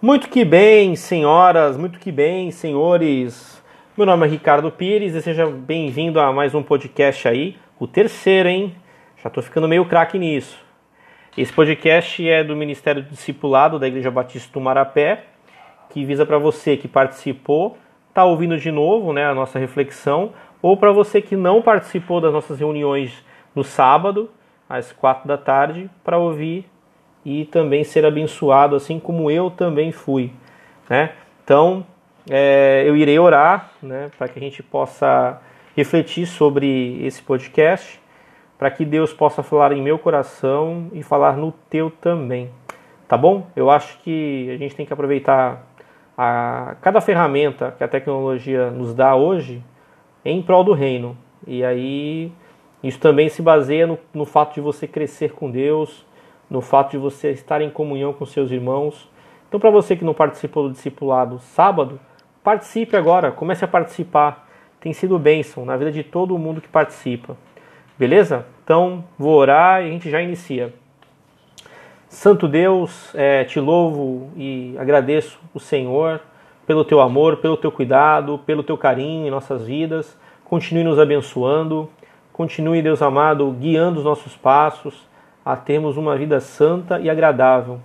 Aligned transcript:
Muito 0.00 0.28
que 0.28 0.44
bem, 0.44 0.94
senhoras, 0.94 1.76
muito 1.76 1.98
que 1.98 2.12
bem, 2.12 2.52
senhores. 2.52 3.60
Meu 3.96 4.06
nome 4.06 4.28
é 4.28 4.30
Ricardo 4.30 4.70
Pires 4.70 5.12
e 5.12 5.20
seja 5.20 5.44
bem-vindo 5.44 6.20
a 6.20 6.32
mais 6.32 6.54
um 6.54 6.62
podcast 6.62 7.26
aí, 7.26 7.56
o 7.80 7.86
terceiro, 7.88 8.48
hein? 8.48 8.76
Já 9.20 9.28
tô 9.28 9.42
ficando 9.42 9.66
meio 9.66 9.84
craque 9.86 10.16
nisso. 10.16 10.56
Esse 11.36 11.52
podcast 11.52 12.28
é 12.28 12.44
do 12.44 12.54
Ministério 12.54 13.02
do 13.02 13.10
Discipulado 13.10 13.76
da 13.76 13.88
Igreja 13.88 14.08
Batista 14.08 14.52
do 14.52 14.60
Marapé, 14.60 15.24
que 15.90 16.04
visa 16.04 16.24
para 16.24 16.38
você 16.38 16.76
que 16.76 16.86
participou, 16.86 17.76
tá 18.14 18.24
ouvindo 18.24 18.56
de 18.56 18.70
novo, 18.70 19.12
né, 19.12 19.26
a 19.26 19.34
nossa 19.34 19.58
reflexão, 19.58 20.32
ou 20.62 20.76
para 20.76 20.92
você 20.92 21.20
que 21.20 21.34
não 21.34 21.60
participou 21.60 22.20
das 22.20 22.32
nossas 22.32 22.60
reuniões 22.60 23.24
no 23.52 23.64
sábado, 23.64 24.30
às 24.68 24.92
quatro 24.92 25.26
da 25.26 25.36
tarde, 25.36 25.90
para 26.04 26.18
ouvir 26.18 26.70
e 27.28 27.44
também 27.44 27.84
ser 27.84 28.06
abençoado, 28.06 28.74
assim 28.74 28.98
como 28.98 29.30
eu 29.30 29.50
também 29.50 29.92
fui. 29.92 30.32
Né? 30.88 31.10
Então, 31.44 31.84
é, 32.30 32.84
eu 32.86 32.96
irei 32.96 33.18
orar 33.18 33.70
né, 33.82 34.10
para 34.16 34.28
que 34.28 34.38
a 34.38 34.42
gente 34.42 34.62
possa 34.62 35.38
refletir 35.76 36.26
sobre 36.26 36.98
esse 37.04 37.22
podcast, 37.22 38.00
para 38.58 38.70
que 38.70 38.82
Deus 38.82 39.12
possa 39.12 39.42
falar 39.42 39.72
em 39.72 39.82
meu 39.82 39.98
coração 39.98 40.88
e 40.94 41.02
falar 41.02 41.36
no 41.36 41.52
teu 41.68 41.90
também. 41.90 42.50
Tá 43.06 43.16
bom? 43.16 43.46
Eu 43.54 43.70
acho 43.70 43.98
que 44.00 44.50
a 44.50 44.56
gente 44.56 44.74
tem 44.74 44.86
que 44.86 44.92
aproveitar 44.92 45.66
a, 46.16 46.76
cada 46.80 47.00
ferramenta 47.02 47.74
que 47.76 47.84
a 47.84 47.88
tecnologia 47.88 48.70
nos 48.70 48.94
dá 48.94 49.14
hoje 49.14 49.62
em 50.24 50.40
prol 50.40 50.64
do 50.64 50.72
reino. 50.72 51.16
E 51.46 51.62
aí, 51.62 52.32
isso 52.82 52.98
também 52.98 53.28
se 53.28 53.42
baseia 53.42 53.86
no, 53.86 53.98
no 54.14 54.24
fato 54.24 54.54
de 54.54 54.60
você 54.62 54.86
crescer 54.88 55.32
com 55.32 55.50
Deus, 55.50 56.06
no 56.50 56.60
fato 56.60 56.92
de 56.92 56.98
você 56.98 57.30
estar 57.30 57.60
em 57.60 57.70
comunhão 57.70 58.12
com 58.12 58.24
seus 58.24 58.50
irmãos. 58.50 59.08
Então, 59.48 59.60
para 59.60 59.70
você 59.70 59.96
que 59.96 60.04
não 60.04 60.14
participou 60.14 60.64
do 60.64 60.72
discipulado 60.72 61.38
sábado, 61.38 62.00
participe 62.42 62.96
agora, 62.96 63.30
comece 63.30 63.64
a 63.64 63.68
participar. 63.68 64.48
Tem 64.80 64.92
sido 64.92 65.18
bênção 65.18 65.64
na 65.64 65.76
vida 65.76 65.90
de 65.90 66.02
todo 66.02 66.38
mundo 66.38 66.60
que 66.60 66.68
participa. 66.68 67.36
Beleza? 67.98 68.46
Então, 68.62 69.04
vou 69.18 69.34
orar 69.34 69.82
e 69.82 69.88
a 69.88 69.90
gente 69.90 70.08
já 70.08 70.22
inicia. 70.22 70.72
Santo 72.08 72.48
Deus, 72.48 73.12
é, 73.14 73.44
te 73.44 73.60
louvo 73.60 74.30
e 74.36 74.74
agradeço 74.78 75.38
o 75.52 75.60
Senhor 75.60 76.20
pelo 76.66 76.84
teu 76.84 77.00
amor, 77.00 77.38
pelo 77.38 77.56
teu 77.56 77.72
cuidado, 77.72 78.38
pelo 78.46 78.62
teu 78.62 78.78
carinho 78.78 79.26
em 79.26 79.30
nossas 79.30 79.66
vidas. 79.66 80.16
Continue 80.44 80.84
nos 80.84 80.98
abençoando. 80.98 81.90
Continue, 82.32 82.80
Deus 82.80 83.02
amado, 83.02 83.50
guiando 83.58 83.98
os 83.98 84.04
nossos 84.04 84.36
passos 84.36 85.07
a 85.48 85.56
termos 85.56 85.96
uma 85.96 86.14
vida 86.14 86.40
santa 86.40 87.00
e 87.00 87.08
agradável. 87.08 87.80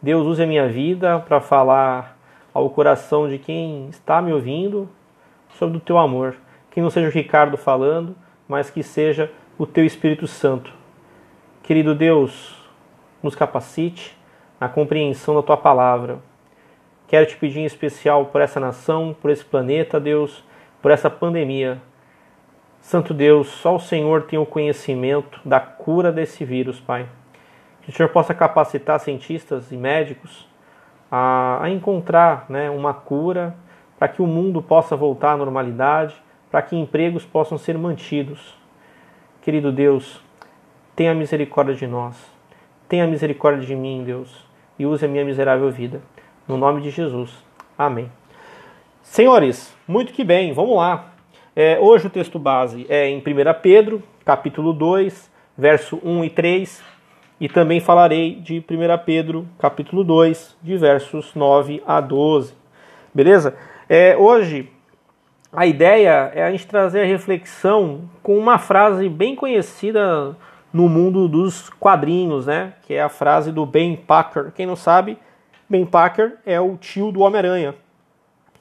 Deus 0.00 0.24
use 0.24 0.40
a 0.40 0.46
minha 0.46 0.68
vida 0.68 1.18
para 1.18 1.40
falar 1.40 2.16
ao 2.54 2.70
coração 2.70 3.28
de 3.28 3.38
quem 3.38 3.88
está 3.88 4.22
me 4.22 4.32
ouvindo 4.32 4.88
sobre 5.58 5.78
o 5.78 5.80
teu 5.80 5.98
amor. 5.98 6.36
Que 6.70 6.80
não 6.80 6.90
seja 6.90 7.08
o 7.08 7.10
Ricardo 7.10 7.56
falando, 7.56 8.14
mas 8.46 8.70
que 8.70 8.84
seja 8.84 9.32
o 9.58 9.66
teu 9.66 9.84
Espírito 9.84 10.28
Santo. 10.28 10.72
Querido 11.60 11.92
Deus, 11.92 12.56
nos 13.20 13.34
capacite 13.34 14.16
na 14.60 14.68
compreensão 14.68 15.34
da 15.34 15.42
tua 15.42 15.56
palavra. 15.56 16.20
Quero 17.08 17.26
te 17.26 17.36
pedir 17.36 17.58
em 17.58 17.64
especial 17.64 18.26
por 18.26 18.40
essa 18.40 18.60
nação, 18.60 19.16
por 19.20 19.32
esse 19.32 19.44
planeta, 19.44 19.98
Deus, 19.98 20.44
por 20.80 20.92
essa 20.92 21.10
pandemia. 21.10 21.82
Santo 22.88 23.12
Deus, 23.12 23.48
só 23.48 23.76
o 23.76 23.78
Senhor 23.78 24.22
tem 24.22 24.38
o 24.38 24.46
conhecimento 24.46 25.38
da 25.44 25.60
cura 25.60 26.10
desse 26.10 26.42
vírus, 26.42 26.80
Pai. 26.80 27.06
Que 27.82 27.90
o 27.90 27.92
Senhor 27.92 28.08
possa 28.08 28.32
capacitar 28.32 28.98
cientistas 28.98 29.70
e 29.70 29.76
médicos 29.76 30.48
a, 31.10 31.62
a 31.62 31.68
encontrar 31.68 32.46
né, 32.48 32.70
uma 32.70 32.94
cura 32.94 33.54
para 33.98 34.08
que 34.08 34.22
o 34.22 34.26
mundo 34.26 34.62
possa 34.62 34.96
voltar 34.96 35.32
à 35.32 35.36
normalidade, 35.36 36.16
para 36.50 36.62
que 36.62 36.76
empregos 36.76 37.26
possam 37.26 37.58
ser 37.58 37.76
mantidos. 37.76 38.56
Querido 39.42 39.70
Deus, 39.70 40.22
tenha 40.96 41.14
misericórdia 41.14 41.74
de 41.74 41.86
nós. 41.86 42.16
Tenha 42.88 43.06
misericórdia 43.06 43.66
de 43.66 43.76
mim, 43.76 44.02
Deus, 44.02 44.46
e 44.78 44.86
use 44.86 45.04
a 45.04 45.08
minha 45.08 45.26
miserável 45.26 45.70
vida. 45.70 46.00
No 46.48 46.56
nome 46.56 46.80
de 46.80 46.88
Jesus. 46.88 47.36
Amém. 47.76 48.10
Senhores, 49.02 49.76
muito 49.86 50.10
que 50.10 50.24
bem, 50.24 50.54
vamos 50.54 50.78
lá. 50.78 51.17
É, 51.60 51.76
hoje 51.80 52.06
o 52.06 52.10
texto 52.10 52.38
base 52.38 52.86
é 52.88 53.08
em 53.08 53.18
1 53.18 53.22
Pedro, 53.60 54.00
capítulo 54.24 54.72
2, 54.72 55.28
verso 55.56 55.98
1 56.04 56.24
e 56.26 56.30
3, 56.30 56.84
e 57.40 57.48
também 57.48 57.80
falarei 57.80 58.36
de 58.36 58.60
1 58.60 58.62
Pedro, 59.04 59.44
capítulo 59.58 60.04
2, 60.04 60.56
de 60.62 60.76
versos 60.76 61.34
9 61.34 61.82
a 61.84 62.00
12. 62.00 62.54
Beleza? 63.12 63.56
É, 63.88 64.16
hoje 64.16 64.70
a 65.52 65.66
ideia 65.66 66.30
é 66.32 66.44
a 66.44 66.50
gente 66.52 66.64
trazer 66.64 67.00
a 67.00 67.06
reflexão 67.06 68.02
com 68.22 68.38
uma 68.38 68.56
frase 68.56 69.08
bem 69.08 69.34
conhecida 69.34 70.36
no 70.72 70.88
mundo 70.88 71.26
dos 71.26 71.70
quadrinhos, 71.70 72.46
né? 72.46 72.74
Que 72.82 72.94
é 72.94 73.02
a 73.02 73.08
frase 73.08 73.50
do 73.50 73.66
Ben 73.66 73.96
Packer. 73.96 74.52
Quem 74.54 74.64
não 74.64 74.76
sabe, 74.76 75.18
Ben 75.68 75.84
Packer 75.84 76.36
é 76.46 76.60
o 76.60 76.76
tio 76.76 77.10
do 77.10 77.18
Homem-Aranha. 77.18 77.74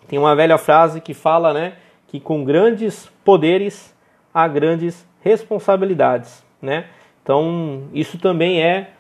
Tem 0.07 0.17
uma 0.17 0.35
velha 0.35 0.57
frase 0.57 0.99
que 0.99 1.13
fala, 1.13 1.53
né? 1.53 1.73
Que 2.07 2.19
com 2.19 2.43
grandes 2.43 3.07
poderes 3.23 3.95
há 4.33 4.47
grandes 4.47 5.07
responsabilidades, 5.21 6.45
né? 6.61 6.85
Então, 7.21 7.89
isso 7.93 8.17
também 8.17 8.61
é 8.61 8.91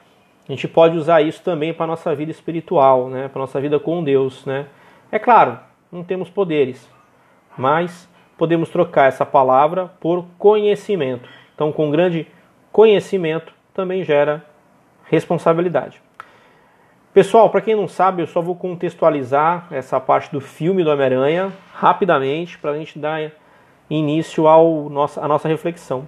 a 0.47 0.51
gente 0.53 0.67
pode 0.67 0.97
usar 0.97 1.21
isso 1.21 1.43
também 1.43 1.73
para 1.73 1.85
nossa 1.85 2.15
vida 2.15 2.31
espiritual, 2.31 3.09
né? 3.09 3.27
Para 3.27 3.41
nossa 3.41 3.59
vida 3.59 3.79
com 3.79 4.01
Deus, 4.01 4.45
né? 4.45 4.67
É 5.11 5.19
claro, 5.19 5.59
não 5.91 6.03
temos 6.03 6.29
poderes, 6.29 6.89
mas 7.57 8.09
podemos 8.37 8.69
trocar 8.69 9.09
essa 9.09 9.25
palavra 9.25 9.91
por 9.99 10.25
conhecimento. 10.37 11.27
Então, 11.53 11.71
com 11.73 11.91
grande 11.91 12.27
conhecimento 12.71 13.53
também 13.73 14.05
gera 14.05 14.45
responsabilidade. 15.05 16.01
Pessoal, 17.13 17.49
para 17.49 17.61
quem 17.61 17.75
não 17.75 17.87
sabe, 17.87 18.21
eu 18.21 18.27
só 18.27 18.41
vou 18.41 18.55
contextualizar 18.55 19.67
essa 19.71 19.99
parte 19.99 20.31
do 20.31 20.39
filme 20.39 20.83
do 20.83 20.91
Homem-Aranha 20.91 21.51
rapidamente 21.73 22.57
para 22.59 22.71
a 22.71 22.77
gente 22.77 22.99
dar 22.99 23.31
início 23.89 24.47
ao 24.47 24.89
nossa, 24.89 25.21
à 25.21 25.27
nossa 25.27 25.47
reflexão. 25.47 26.07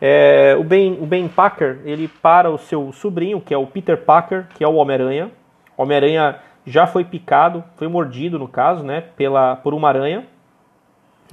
É, 0.00 0.56
o, 0.58 0.64
ben, 0.64 0.98
o 1.00 1.06
Ben 1.06 1.28
Packer, 1.28 1.80
ele 1.84 2.08
para 2.08 2.50
o 2.50 2.58
seu 2.58 2.90
sobrinho, 2.90 3.40
que 3.40 3.52
é 3.52 3.58
o 3.58 3.66
Peter 3.66 3.98
Packer, 3.98 4.46
que 4.54 4.64
é 4.64 4.66
o 4.66 4.74
Homem-Aranha. 4.74 5.30
Homem-Aranha 5.76 6.40
já 6.66 6.86
foi 6.86 7.04
picado, 7.04 7.62
foi 7.76 7.86
mordido 7.86 8.38
no 8.38 8.48
caso, 8.48 8.82
né, 8.82 9.02
pela, 9.16 9.56
por 9.56 9.74
uma 9.74 9.88
aranha. 9.88 10.26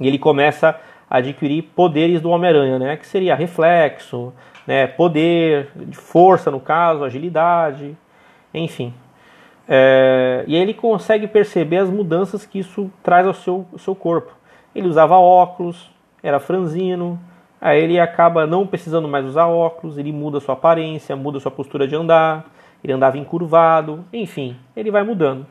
E 0.00 0.06
ele 0.06 0.18
começa 0.18 0.78
a 1.10 1.16
adquirir 1.16 1.62
poderes 1.62 2.20
do 2.20 2.30
Homem-Aranha, 2.30 2.78
né, 2.78 2.96
que 2.96 3.06
seria 3.06 3.34
reflexo, 3.34 4.32
né, 4.66 4.86
poder, 4.86 5.70
de 5.74 5.96
força 5.96 6.50
no 6.50 6.60
caso, 6.60 7.04
agilidade, 7.04 7.96
enfim. 8.58 8.92
É, 9.68 10.44
e 10.46 10.56
aí 10.56 10.62
ele 10.62 10.72
consegue 10.72 11.26
perceber 11.26 11.76
as 11.76 11.90
mudanças 11.90 12.46
que 12.46 12.58
isso 12.58 12.90
traz 13.02 13.26
ao 13.26 13.34
seu, 13.34 13.66
ao 13.72 13.78
seu 13.78 13.94
corpo. 13.94 14.32
Ele 14.74 14.88
usava 14.88 15.18
óculos, 15.18 15.90
era 16.22 16.40
franzino, 16.40 17.18
aí 17.60 17.82
ele 17.82 18.00
acaba 18.00 18.46
não 18.46 18.66
precisando 18.66 19.06
mais 19.06 19.26
usar 19.26 19.46
óculos, 19.46 19.98
ele 19.98 20.12
muda 20.12 20.40
sua 20.40 20.54
aparência, 20.54 21.14
muda 21.14 21.38
sua 21.38 21.50
postura 21.50 21.86
de 21.86 21.94
andar, 21.94 22.46
ele 22.82 22.92
andava 22.92 23.18
encurvado, 23.18 24.04
enfim, 24.12 24.56
ele 24.74 24.90
vai 24.90 25.02
mudando. 25.02 25.46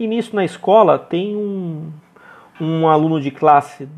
E 0.00 0.06
nisso 0.06 0.34
na 0.34 0.44
escola 0.44 0.98
tem 0.98 1.36
um, 1.36 1.90
um 2.60 2.88
aluno 2.88 3.20
de 3.20 3.30
classe 3.30 3.88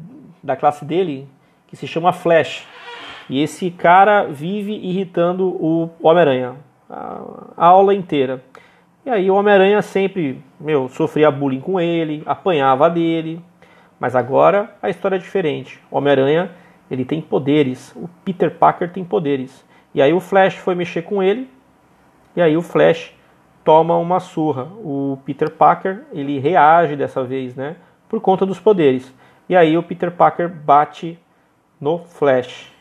da 0.42 0.56
classe 0.56 0.84
dele 0.84 1.28
que 1.69 1.77
se 1.77 1.87
chama 1.87 2.12
Flash. 2.12 2.66
E 3.28 3.41
esse 3.41 3.71
cara 3.71 4.25
vive 4.25 4.72
irritando 4.72 5.47
o 5.47 5.91
Homem-Aranha 6.03 6.56
a, 6.90 7.66
aula 7.66 7.94
inteira. 7.94 8.42
E 9.06 9.10
aí 9.10 9.30
o 9.30 9.34
Homem-Aranha 9.34 9.80
sempre, 9.80 10.42
meu, 10.59 10.88
sofria 10.88 11.30
bullying 11.30 11.60
com 11.60 11.80
ele, 11.80 12.22
apanhava 12.26 12.91
dele. 12.91 13.41
Mas 13.98 14.16
agora 14.16 14.74
a 14.82 14.91
história 14.91 15.16
é 15.16 15.18
diferente. 15.18 15.80
O 15.91 15.97
Homem-Aranha, 15.97 16.50
ele 16.91 17.04
tem 17.04 17.20
poderes. 17.20 17.94
O 17.94 18.09
Peter 18.24 18.50
Parker 18.50 18.92
tem 18.92 19.04
poderes. 19.04 19.65
E 19.94 20.03
aí 20.03 20.12
o 20.12 20.20
Flash 20.20 20.56
foi 20.56 20.74
mexer 20.74 21.03
com 21.03 21.22
ele. 21.22 21.48
E 22.34 22.42
aí 22.42 22.56
o 22.56 22.62
Flash 22.62 23.15
toma 23.65 23.97
uma 23.97 24.20
surra. 24.20 24.65
O 24.78 25.18
Peter 25.24 25.50
Parker, 25.50 26.03
ele 26.12 26.38
reage 26.38 26.97
dessa 26.97 27.22
vez, 27.22 27.54
né? 27.54 27.76
Por 28.09 28.20
conta 28.20 28.44
dos 28.44 28.59
poderes. 28.59 29.12
E 29.48 29.56
aí 29.56 29.76
o 29.76 29.82
Peter 29.82 30.10
Parker 30.10 30.48
bate 30.48 31.18
no 31.80 31.98
Flash. 31.98 32.72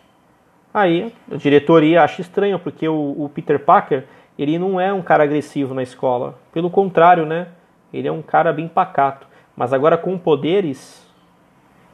Aí 0.74 1.13
a 1.31 1.36
diretoria 1.36 2.04
acha 2.04 2.21
estranho, 2.21 2.60
porque 2.60 2.88
o, 2.88 3.16
o 3.18 3.30
Peter 3.33 3.60
Parker 3.60 4.06
ele 4.38 4.57
não 4.57 4.80
é 4.80 4.94
um 4.94 5.01
cara 5.01 5.24
agressivo 5.24 5.74
na 5.74 5.83
escola. 5.83 6.39
Pelo 6.54 6.69
contrário, 6.69 7.25
né? 7.25 7.48
Ele 7.92 8.07
é 8.07 8.12
um 8.12 8.21
cara 8.21 8.54
bem 8.54 8.68
pacato. 8.68 9.27
Mas 9.56 9.74
agora 9.74 9.98
com 9.98 10.18
poderes, 10.18 11.06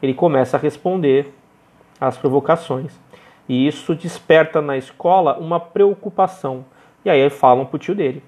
ele 0.02 0.14
começa 0.14 0.56
a 0.56 0.60
responder 0.60 1.34
às 2.00 2.18
provocações. 2.18 3.00
E 3.50 3.68
isso 3.68 3.96
desperta 3.96 4.62
na 4.62 4.78
escola 4.78 5.38
uma 5.40 5.60
preocupação. 5.60 6.66
E 7.04 7.10
aí 7.10 7.30
falam 7.30 7.66
pro 7.66 7.80
tio 7.80 7.96
dele. 7.96 8.22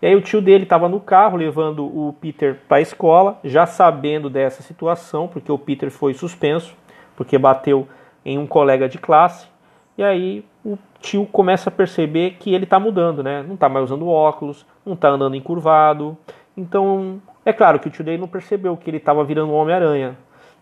E 0.00 0.06
aí 0.06 0.14
o 0.14 0.20
tio 0.20 0.40
dele 0.42 0.64
estava 0.64 0.88
no 0.88 1.00
carro 1.00 1.36
levando 1.36 1.84
o 1.84 2.12
Peter 2.20 2.60
para 2.68 2.76
a 2.76 2.80
escola, 2.80 3.40
já 3.42 3.64
sabendo 3.66 4.28
dessa 4.28 4.62
situação, 4.62 5.26
porque 5.26 5.50
o 5.50 5.58
Peter 5.58 5.90
foi 5.90 6.14
suspenso, 6.14 6.76
porque 7.16 7.38
bateu 7.38 7.88
em 8.24 8.38
um 8.38 8.46
colega 8.46 8.88
de 8.88 8.98
classe. 8.98 9.46
E 9.96 10.02
aí 10.02 10.44
o 10.64 10.76
tio 11.00 11.26
começa 11.26 11.68
a 11.68 11.72
perceber 11.72 12.36
que 12.40 12.52
ele 12.52 12.64
está 12.64 12.80
mudando, 12.80 13.22
né? 13.22 13.42
Não 13.42 13.54
está 13.54 13.68
mais 13.68 13.84
usando 13.84 14.08
óculos, 14.08 14.66
não 14.84 14.94
está 14.94 15.08
andando 15.08 15.36
encurvado. 15.36 16.16
Então, 16.56 17.20
é 17.44 17.52
claro 17.52 17.78
que 17.78 17.88
o 17.88 17.90
tio 17.90 18.04
dele 18.04 18.18
não 18.18 18.28
percebeu 18.28 18.76
que 18.76 18.90
ele 18.90 18.96
estava 18.96 19.22
virando 19.22 19.52
um 19.52 19.56
Homem-Aranha, 19.56 20.16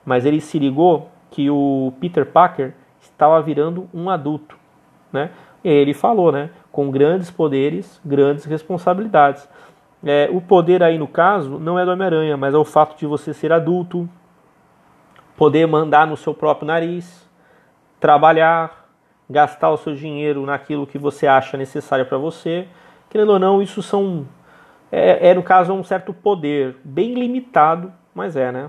mas 0.05 0.27
ele 0.27 0.41
se 0.41 0.59
ligou 0.59 1.09
que 1.31 1.49
o 1.49 1.93
Peter 2.01 2.27
Parker 2.27 2.75
estava 3.01 3.41
virando 3.41 3.89
um 3.95 4.11
adulto, 4.11 4.57
né? 5.13 5.31
E 5.65 5.69
ele 5.69 5.95
falou, 5.95 6.33
né? 6.33 6.51
Com 6.71 6.91
grandes 6.91 7.31
poderes, 7.31 8.01
grandes 8.05 8.45
responsabilidades. 8.45 9.49
É, 10.05 10.29
o 10.33 10.41
poder 10.41 10.83
aí 10.83 10.99
no 10.99 11.07
caso 11.07 11.59
não 11.59 11.79
é 11.79 11.85
do 11.85 11.93
Homem-Aranha, 11.93 12.37
mas 12.37 12.55
é 12.55 12.59
o 12.59 12.65
fato 12.65 12.99
de 12.99 13.07
você 13.07 13.33
ser 13.33 13.53
adulto, 13.53 14.09
poder 15.37 15.67
mandar 15.67 16.07
no 16.07 16.17
seu 16.17 16.35
próprio 16.35 16.67
nariz, 16.67 17.29
trabalhar, 18.01 18.82
gastar 19.29 19.71
o 19.71 19.77
seu 19.77 19.95
dinheiro 19.95 20.45
naquilo 20.45 20.87
que 20.87 20.99
você 20.99 21.27
acha 21.27 21.57
necessário 21.57 22.07
para 22.07 22.19
você. 22.19 22.67
Querendo 23.09 23.33
ou 23.33 23.39
não, 23.39 23.63
isso 23.63 23.83
são 23.83 24.27
é, 24.93 25.31
é, 25.31 25.35
no 25.35 25.43
caso 25.43 25.73
um 25.73 25.83
certo 25.83 26.13
poder, 26.13 26.77
bem 26.85 27.15
limitado, 27.15 27.91
mas 28.15 28.37
é, 28.37 28.53
né? 28.53 28.69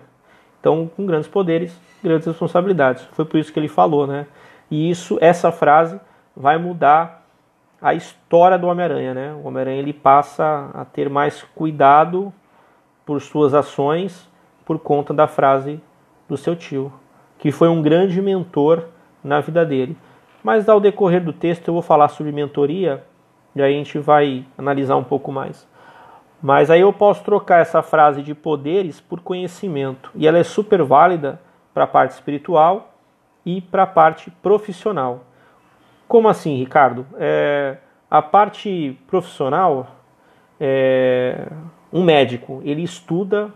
Então, 0.60 0.90
com 0.96 1.06
grandes 1.06 1.28
poderes, 1.28 1.78
grandes 2.02 2.26
responsabilidades. 2.26 3.04
Foi 3.12 3.26
por 3.26 3.38
isso 3.38 3.52
que 3.52 3.60
ele 3.60 3.68
falou, 3.68 4.08
né? 4.08 4.26
E 4.72 4.90
isso, 4.90 5.18
essa 5.20 5.52
frase 5.52 6.00
vai 6.36 6.58
mudar 6.58 7.26
a 7.82 7.94
história 7.94 8.58
do 8.58 8.68
Homem-Aranha, 8.68 9.14
né? 9.14 9.34
O 9.34 9.48
Homem-Aranha 9.48 9.80
ele 9.80 9.92
passa 9.92 10.72
a 10.74 10.86
ter 10.86 11.10
mais 11.10 11.44
cuidado 11.54 12.34
por 13.06 13.22
suas 13.22 13.54
ações 13.54 14.32
por 14.64 14.80
conta 14.80 15.14
da 15.14 15.28
frase 15.28 15.82
do 16.30 16.38
seu 16.38 16.56
tio, 16.56 16.94
que 17.38 17.52
foi 17.52 17.68
um 17.68 17.82
grande 17.82 18.22
mentor 18.22 18.86
na 19.22 19.42
vida 19.42 19.66
dele. 19.66 19.98
Mas 20.44 20.68
ao 20.68 20.80
decorrer 20.80 21.24
do 21.24 21.32
texto 21.32 21.68
eu 21.68 21.74
vou 21.74 21.82
falar 21.82 22.10
sobre 22.10 22.32
mentoria 22.32 23.04
e 23.56 23.62
aí 23.62 23.74
a 23.74 23.78
gente 23.78 23.98
vai 23.98 24.46
analisar 24.58 24.98
um 24.98 25.04
pouco 25.04 25.32
mais. 25.32 25.68
Mas 26.42 26.70
aí 26.70 26.82
eu 26.82 26.92
posso 26.92 27.24
trocar 27.24 27.62
essa 27.62 27.82
frase 27.82 28.22
de 28.22 28.36
poderes 28.36 29.00
por 29.00 29.22
conhecimento. 29.22 30.12
E 30.14 30.28
ela 30.28 30.38
é 30.38 30.44
super 30.44 30.84
válida 30.84 31.40
para 31.74 31.86
a 31.86 31.88
parte 31.88 32.12
espiritual 32.12 32.94
e 33.46 33.62
para 33.62 33.84
a 33.84 33.88
parte 33.88 34.30
profissional. 34.30 35.22
Como 36.08 36.28
assim, 36.28 36.58
Ricardo? 36.58 37.06
É, 37.18 37.78
a 38.12 38.22
parte 38.22 39.00
profissional, 39.08 39.88
é, 40.60 41.48
um 41.92 42.04
médico, 42.04 42.62
ele 42.66 42.84
estuda, 42.84 43.50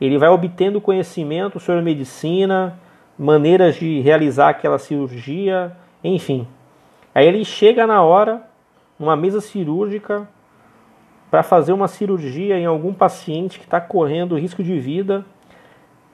ele 0.00 0.16
vai 0.16 0.28
obtendo 0.28 0.80
conhecimento 0.80 1.58
sobre 1.58 1.82
medicina, 1.82 2.78
maneiras 3.18 3.74
de 3.74 4.00
realizar 4.00 4.50
aquela 4.50 4.78
cirurgia, 4.78 5.76
enfim. 6.02 6.46
Aí 7.14 7.26
ele 7.26 7.44
chega 7.44 7.86
na 7.86 8.02
hora, 8.02 8.42
numa 8.98 9.16
mesa 9.16 9.40
cirúrgica, 9.40 10.28
para 11.30 11.42
fazer 11.42 11.72
uma 11.72 11.88
cirurgia 11.88 12.58
em 12.58 12.66
algum 12.66 12.92
paciente 12.92 13.58
que 13.58 13.64
está 13.64 13.80
correndo 13.80 14.38
risco 14.38 14.62
de 14.62 14.78
vida. 14.78 15.24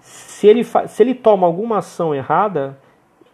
Se 0.00 0.46
ele, 0.46 0.64
se 0.64 1.02
ele 1.02 1.14
toma 1.14 1.46
alguma 1.46 1.78
ação 1.78 2.14
errada, 2.14 2.78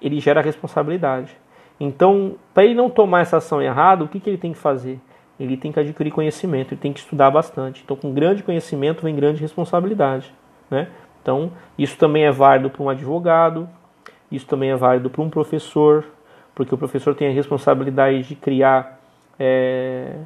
ele 0.00 0.20
gera 0.20 0.40
responsabilidade. 0.40 1.36
Então, 1.78 2.34
para 2.52 2.64
ele 2.64 2.74
não 2.74 2.90
tomar 2.90 3.20
essa 3.20 3.38
ação 3.38 3.62
errada, 3.62 4.04
o 4.04 4.08
que, 4.08 4.20
que 4.20 4.28
ele 4.28 4.36
tem 4.36 4.52
que 4.52 4.58
fazer? 4.58 5.00
Ele 5.38 5.56
tem 5.56 5.72
que 5.72 5.80
adquirir 5.80 6.10
conhecimento, 6.10 6.74
ele 6.74 6.80
tem 6.80 6.92
que 6.92 7.00
estudar 7.00 7.30
bastante. 7.30 7.82
Então, 7.82 7.96
com 7.96 8.12
grande 8.12 8.42
conhecimento 8.42 9.02
vem 9.02 9.16
grande 9.16 9.40
responsabilidade. 9.40 10.34
Né? 10.70 10.88
Então, 11.22 11.50
isso 11.78 11.96
também 11.96 12.24
é 12.24 12.30
válido 12.30 12.68
para 12.68 12.82
um 12.82 12.90
advogado, 12.90 13.66
isso 14.30 14.46
também 14.46 14.70
é 14.70 14.76
válido 14.76 15.08
para 15.08 15.22
um 15.22 15.30
professor, 15.30 16.04
porque 16.54 16.74
o 16.74 16.78
professor 16.78 17.14
tem 17.14 17.28
a 17.28 17.32
responsabilidade 17.32 18.22
de 18.22 18.34
criar 18.34 19.00
é, 19.38 20.16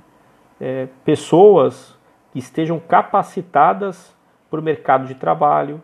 é, 0.61 0.89
pessoas 1.05 1.97
que 2.33 2.39
estejam 2.39 2.79
capacitadas 2.81 4.15
para 4.51 4.61
o 4.61 4.63
mercado 4.63 5.07
de 5.07 5.15
trabalho, 5.15 5.81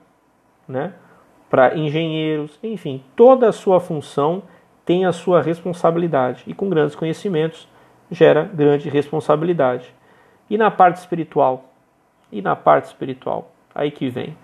né? 0.69 0.94
para 1.50 1.76
engenheiros, 1.76 2.58
enfim, 2.62 3.02
toda 3.16 3.48
a 3.48 3.52
sua 3.52 3.81
função 3.81 4.44
tem 4.84 5.04
a 5.04 5.12
sua 5.12 5.42
responsabilidade 5.42 6.44
e 6.46 6.54
com 6.54 6.69
grandes 6.69 6.94
conhecimentos 6.94 7.69
gera 8.10 8.44
grande 8.44 8.88
responsabilidade. 8.88 9.92
E 10.48 10.56
na 10.56 10.70
parte 10.70 10.96
espiritual? 10.96 11.64
E 12.31 12.40
na 12.40 12.54
parte 12.54 12.87
espiritual? 12.87 13.50
Aí 13.75 13.90
que 13.90 14.08
vem. 14.08 14.37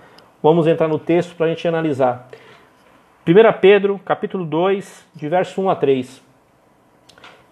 Vamos 0.43 0.67
entrar 0.67 0.89
no 0.89 0.99
texto 0.99 1.35
para 1.37 1.47
a 1.47 1.49
gente 1.49 1.67
analisar. 1.67 2.29
1 3.29 3.61
Pedro, 3.61 4.01
capítulo 4.05 4.45
2, 4.45 5.05
de 5.17 5.29
verso 5.29 5.61
1 5.61 5.69
a 5.69 5.75
3. 5.75 6.23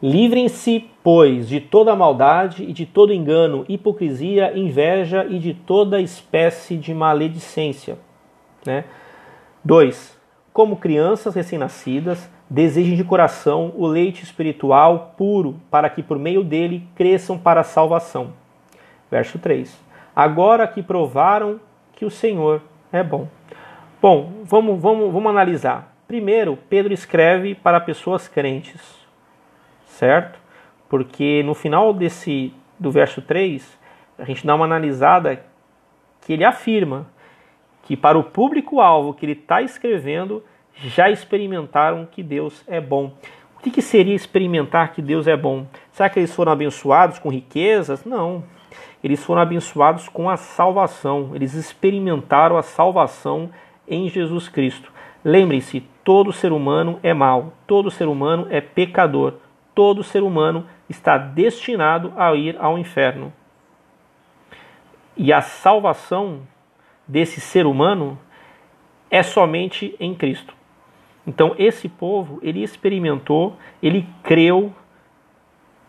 Livrem-se, 0.00 0.88
pois, 1.02 1.48
de 1.48 1.60
toda 1.60 1.96
maldade 1.96 2.62
e 2.62 2.72
de 2.72 2.86
todo 2.86 3.12
engano, 3.12 3.64
hipocrisia, 3.68 4.56
inveja 4.56 5.26
e 5.28 5.36
de 5.40 5.52
toda 5.52 6.00
espécie 6.00 6.76
de 6.76 6.94
maledicência. 6.94 7.98
Né? 8.64 8.84
2. 9.64 10.16
Como 10.52 10.76
crianças 10.76 11.34
recém-nascidas, 11.34 12.30
desejem 12.48 12.94
de 12.94 13.02
coração 13.02 13.72
o 13.74 13.84
leite 13.84 14.22
espiritual 14.22 15.14
puro, 15.18 15.56
para 15.72 15.90
que 15.90 16.04
por 16.04 16.20
meio 16.20 16.44
dele 16.44 16.86
cresçam 16.94 17.36
para 17.36 17.62
a 17.62 17.64
salvação. 17.64 18.32
Verso 19.10 19.40
3. 19.40 19.76
Agora 20.14 20.68
que 20.68 20.84
provaram 20.84 21.58
que 21.96 22.04
o 22.04 22.10
Senhor 22.12 22.62
é 22.92 23.02
bom. 23.02 23.26
Bom, 24.04 24.42
vamos, 24.44 24.82
vamos, 24.82 25.10
vamos 25.10 25.30
analisar. 25.30 25.96
Primeiro, 26.06 26.58
Pedro 26.68 26.92
escreve 26.92 27.54
para 27.54 27.80
pessoas 27.80 28.28
crentes 28.28 29.02
certo? 29.86 30.38
Porque 30.90 31.42
no 31.42 31.54
final 31.54 31.90
desse 31.94 32.52
do 32.78 32.90
verso 32.90 33.22
3, 33.22 33.78
a 34.18 34.24
gente 34.24 34.46
dá 34.46 34.54
uma 34.54 34.66
analisada 34.66 35.42
que 36.20 36.34
ele 36.34 36.44
afirma 36.44 37.06
que 37.84 37.96
para 37.96 38.18
o 38.18 38.24
público-alvo 38.24 39.14
que 39.14 39.24
ele 39.24 39.32
está 39.32 39.62
escrevendo 39.62 40.44
já 40.74 41.08
experimentaram 41.08 42.04
que 42.04 42.22
Deus 42.22 42.62
é 42.66 42.82
bom. 42.82 43.10
O 43.56 43.62
que, 43.62 43.70
que 43.70 43.80
seria 43.80 44.14
experimentar 44.14 44.92
que 44.92 45.00
Deus 45.00 45.26
é 45.26 45.34
bom? 45.34 45.66
Será 45.90 46.10
que 46.10 46.18
eles 46.18 46.34
foram 46.34 46.52
abençoados 46.52 47.18
com 47.18 47.30
riquezas? 47.30 48.04
Não. 48.04 48.44
Eles 49.02 49.24
foram 49.24 49.40
abençoados 49.40 50.10
com 50.10 50.28
a 50.28 50.36
salvação. 50.36 51.30
Eles 51.34 51.54
experimentaram 51.54 52.58
a 52.58 52.62
salvação 52.62 53.48
em 53.88 54.08
Jesus 54.08 54.48
Cristo. 54.48 54.92
Lembrem-se, 55.24 55.80
todo 56.02 56.32
ser 56.32 56.52
humano 56.52 56.98
é 57.02 57.14
mau, 57.14 57.54
todo 57.66 57.90
ser 57.90 58.08
humano 58.08 58.46
é 58.50 58.60
pecador 58.60 59.34
todo 59.74 60.04
ser 60.04 60.22
humano 60.22 60.66
está 60.88 61.18
destinado 61.18 62.12
a 62.16 62.34
ir 62.34 62.56
ao 62.58 62.78
inferno. 62.78 63.32
E 65.16 65.32
a 65.32 65.40
salvação 65.40 66.42
desse 67.06 67.40
ser 67.40 67.66
humano 67.66 68.18
é 69.10 69.22
somente 69.22 69.94
em 69.98 70.14
Cristo. 70.14 70.54
Então 71.26 71.54
esse 71.58 71.88
povo, 71.88 72.38
ele 72.42 72.62
experimentou, 72.62 73.56
ele 73.82 74.06
creu 74.22 74.72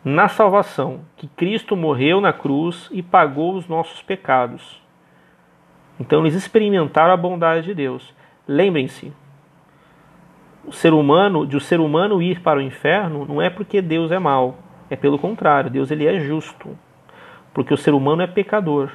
na 0.03 0.27
salvação, 0.27 1.01
que 1.17 1.27
Cristo 1.27 1.75
morreu 1.75 2.21
na 2.21 2.31
cruz 2.31 2.89
e 2.91 3.01
pagou 3.01 3.55
os 3.55 3.67
nossos 3.67 4.01
pecados. 4.03 4.81
Então 5.99 6.21
eles 6.21 6.35
experimentaram 6.35 7.13
a 7.13 7.17
bondade 7.17 7.65
de 7.65 7.73
Deus. 7.73 8.13
Lembrem-se, 8.47 9.11
o 10.65 10.71
ser 10.71 10.93
humano, 10.93 11.45
de 11.45 11.55
o 11.55 11.61
ser 11.61 11.79
humano 11.79 12.21
ir 12.21 12.41
para 12.41 12.59
o 12.59 12.61
inferno, 12.61 13.25
não 13.25 13.41
é 13.41 13.49
porque 13.49 13.81
Deus 13.81 14.11
é 14.11 14.19
mau, 14.19 14.57
é 14.89 14.95
pelo 14.95 15.19
contrário, 15.19 15.69
Deus 15.69 15.91
ele 15.91 16.05
é 16.05 16.19
justo. 16.19 16.77
Porque 17.53 17.73
o 17.73 17.77
ser 17.77 17.93
humano 17.93 18.21
é 18.21 18.27
pecador. 18.27 18.91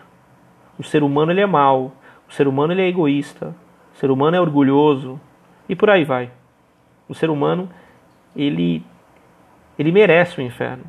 O 0.79 0.83
ser 0.83 1.03
humano 1.03 1.33
ele 1.33 1.41
é 1.41 1.47
mau, 1.47 1.93
o 2.29 2.33
ser 2.33 2.47
humano 2.47 2.73
ele 2.73 2.83
é 2.83 2.89
egoísta, 2.89 3.55
o 3.95 3.97
ser 3.97 4.11
humano 4.11 4.37
é 4.37 4.41
orgulhoso 4.41 5.21
e 5.69 5.77
por 5.77 5.91
aí 5.91 6.05
vai. 6.05 6.31
O 7.09 7.15
ser 7.15 7.31
humano 7.31 7.69
ele 8.37 8.83
ele 9.79 9.93
merece 9.93 10.39
o 10.39 10.43
inferno. 10.43 10.85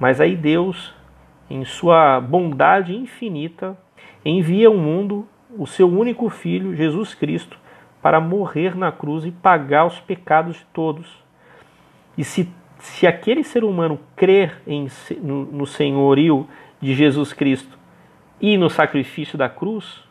Mas 0.00 0.20
aí 0.20 0.34
Deus, 0.34 0.94
em 1.50 1.64
sua 1.64 2.20
bondade 2.20 2.96
infinita, 2.96 3.76
envia 4.24 4.68
ao 4.68 4.76
mundo 4.76 5.26
o 5.58 5.66
seu 5.66 5.88
único 5.88 6.28
filho, 6.28 6.74
Jesus 6.74 7.14
Cristo, 7.14 7.58
para 8.02 8.20
morrer 8.20 8.76
na 8.76 8.92
cruz 8.92 9.24
e 9.24 9.30
pagar 9.30 9.86
os 9.86 10.00
pecados 10.00 10.56
de 10.56 10.66
todos. 10.72 11.22
E 12.16 12.24
se, 12.24 12.48
se 12.78 13.06
aquele 13.06 13.42
ser 13.42 13.64
humano 13.64 13.98
crer 14.16 14.60
em, 14.66 14.88
no, 15.22 15.44
no 15.46 15.66
senhorio 15.66 16.46
de 16.80 16.94
Jesus 16.94 17.32
Cristo 17.32 17.78
e 18.40 18.58
no 18.58 18.68
sacrifício 18.68 19.38
da 19.38 19.48
cruz, 19.48 20.02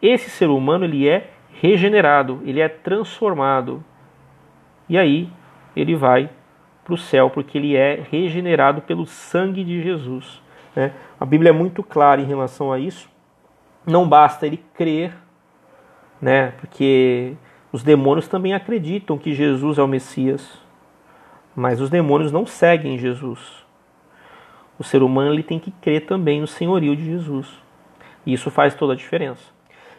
esse 0.00 0.30
ser 0.30 0.48
humano 0.48 0.84
ele 0.84 1.08
é 1.08 1.30
regenerado, 1.60 2.40
ele 2.44 2.60
é 2.60 2.68
transformado. 2.68 3.84
E 4.88 4.96
aí 4.96 5.28
ele 5.76 5.94
vai 5.94 6.30
para 6.84 6.94
o 6.94 6.98
céu, 6.98 7.28
porque 7.30 7.58
ele 7.58 7.76
é 7.76 8.02
regenerado 8.10 8.80
pelo 8.82 9.04
sangue 9.06 9.62
de 9.62 9.82
Jesus. 9.82 10.42
Né? 10.74 10.92
A 11.20 11.26
Bíblia 11.26 11.50
é 11.50 11.52
muito 11.52 11.82
clara 11.82 12.20
em 12.20 12.24
relação 12.24 12.72
a 12.72 12.78
isso. 12.78 13.08
Não 13.88 14.06
basta 14.06 14.46
ele 14.46 14.62
crer, 14.74 15.16
né? 16.20 16.50
porque 16.58 17.34
os 17.72 17.82
demônios 17.82 18.28
também 18.28 18.52
acreditam 18.52 19.16
que 19.16 19.32
Jesus 19.32 19.78
é 19.78 19.82
o 19.82 19.88
Messias, 19.88 20.60
mas 21.56 21.80
os 21.80 21.88
demônios 21.88 22.30
não 22.30 22.44
seguem 22.44 22.98
Jesus. 22.98 23.64
O 24.78 24.84
ser 24.84 25.02
humano 25.02 25.32
ele 25.32 25.42
tem 25.42 25.58
que 25.58 25.70
crer 25.70 26.04
também 26.04 26.38
no 26.38 26.46
senhorio 26.46 26.94
de 26.94 27.02
Jesus. 27.02 27.48
E 28.26 28.34
isso 28.34 28.50
faz 28.50 28.74
toda 28.74 28.92
a 28.92 28.96
diferença. 28.96 29.42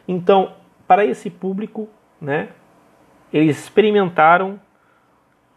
Então, 0.07 0.53
para 0.87 1.03
esse 1.03 1.31
público, 1.31 1.89
né, 2.21 2.49
eles 3.33 3.57
experimentaram 3.57 4.61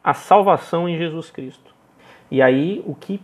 a 0.02 0.14
salvação 0.14 0.88
em 0.88 0.96
Jesus 0.96 1.30
Cristo. 1.30 1.74
E 2.30 2.40
aí, 2.40 2.82
o 2.86 2.94
que 2.94 3.20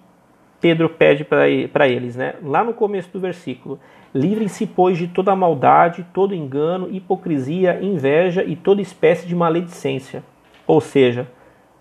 Pedro 0.61 0.89
pede 0.89 1.25
para 1.25 1.89
eles, 1.89 2.17
né? 2.17 2.35
Lá 2.43 2.65
no 2.65 2.75
começo 2.75 3.11
do 3.13 3.21
versículo: 3.21 3.79
Livrem-se, 4.15 4.67
pois, 4.67 4.99
de 4.99 5.07
toda 5.07 5.37
maldade, 5.37 6.07
todo 6.13 6.35
engano, 6.35 6.89
hipocrisia, 6.91 7.79
inveja 7.81 8.43
e 8.43 8.57
toda 8.57 8.81
espécie 8.81 9.27
de 9.27 9.37
maledicência. 9.37 10.23
Ou 10.67 10.81
seja, 10.81 11.29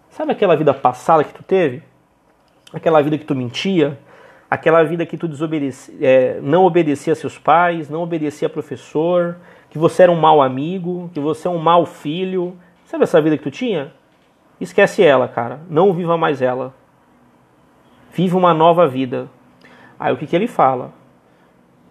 sabe 0.10 0.31
aquela 0.31 0.55
vida 0.55 0.74
passada 0.74 1.24
que 1.24 1.34
tu 1.34 1.43
teve? 1.43 1.81
Aquela 2.74 3.01
vida 3.01 3.17
que 3.17 3.25
tu 3.25 3.34
mentia? 3.34 3.98
Aquela 4.50 4.84
vida 4.84 5.05
que 5.05 5.17
tu 5.17 5.27
é, 6.00 6.39
não 6.41 6.63
obedecia 6.63 7.13
a 7.13 7.15
seus 7.15 7.38
pais, 7.38 7.89
não 7.89 8.01
obedecia 8.03 8.48
a 8.48 8.50
professor, 8.50 9.38
que 9.69 9.77
você 9.77 10.03
era 10.03 10.12
um 10.12 10.19
mau 10.19 10.41
amigo, 10.41 11.10
que 11.13 11.19
você 11.19 11.48
é 11.48 11.51
um 11.51 11.57
mau 11.57 11.86
filho. 11.86 12.55
Sabe 12.86 13.03
essa 13.03 13.19
vida 13.22 13.38
que 13.38 13.43
tu 13.43 13.51
tinha? 13.51 13.91
Esquece 14.60 15.03
ela, 15.03 15.27
cara. 15.27 15.60
Não 15.69 15.91
viva 15.91 16.17
mais 16.17 16.41
ela. 16.41 16.74
Viva 18.12 18.38
uma 18.38 18.54
nova 18.54 18.88
vida. 18.88 19.30
Aí 20.00 20.14
o 20.14 20.18
que, 20.18 20.28
que 20.28 20.36
ele 20.36 20.48
fala? 20.48 20.92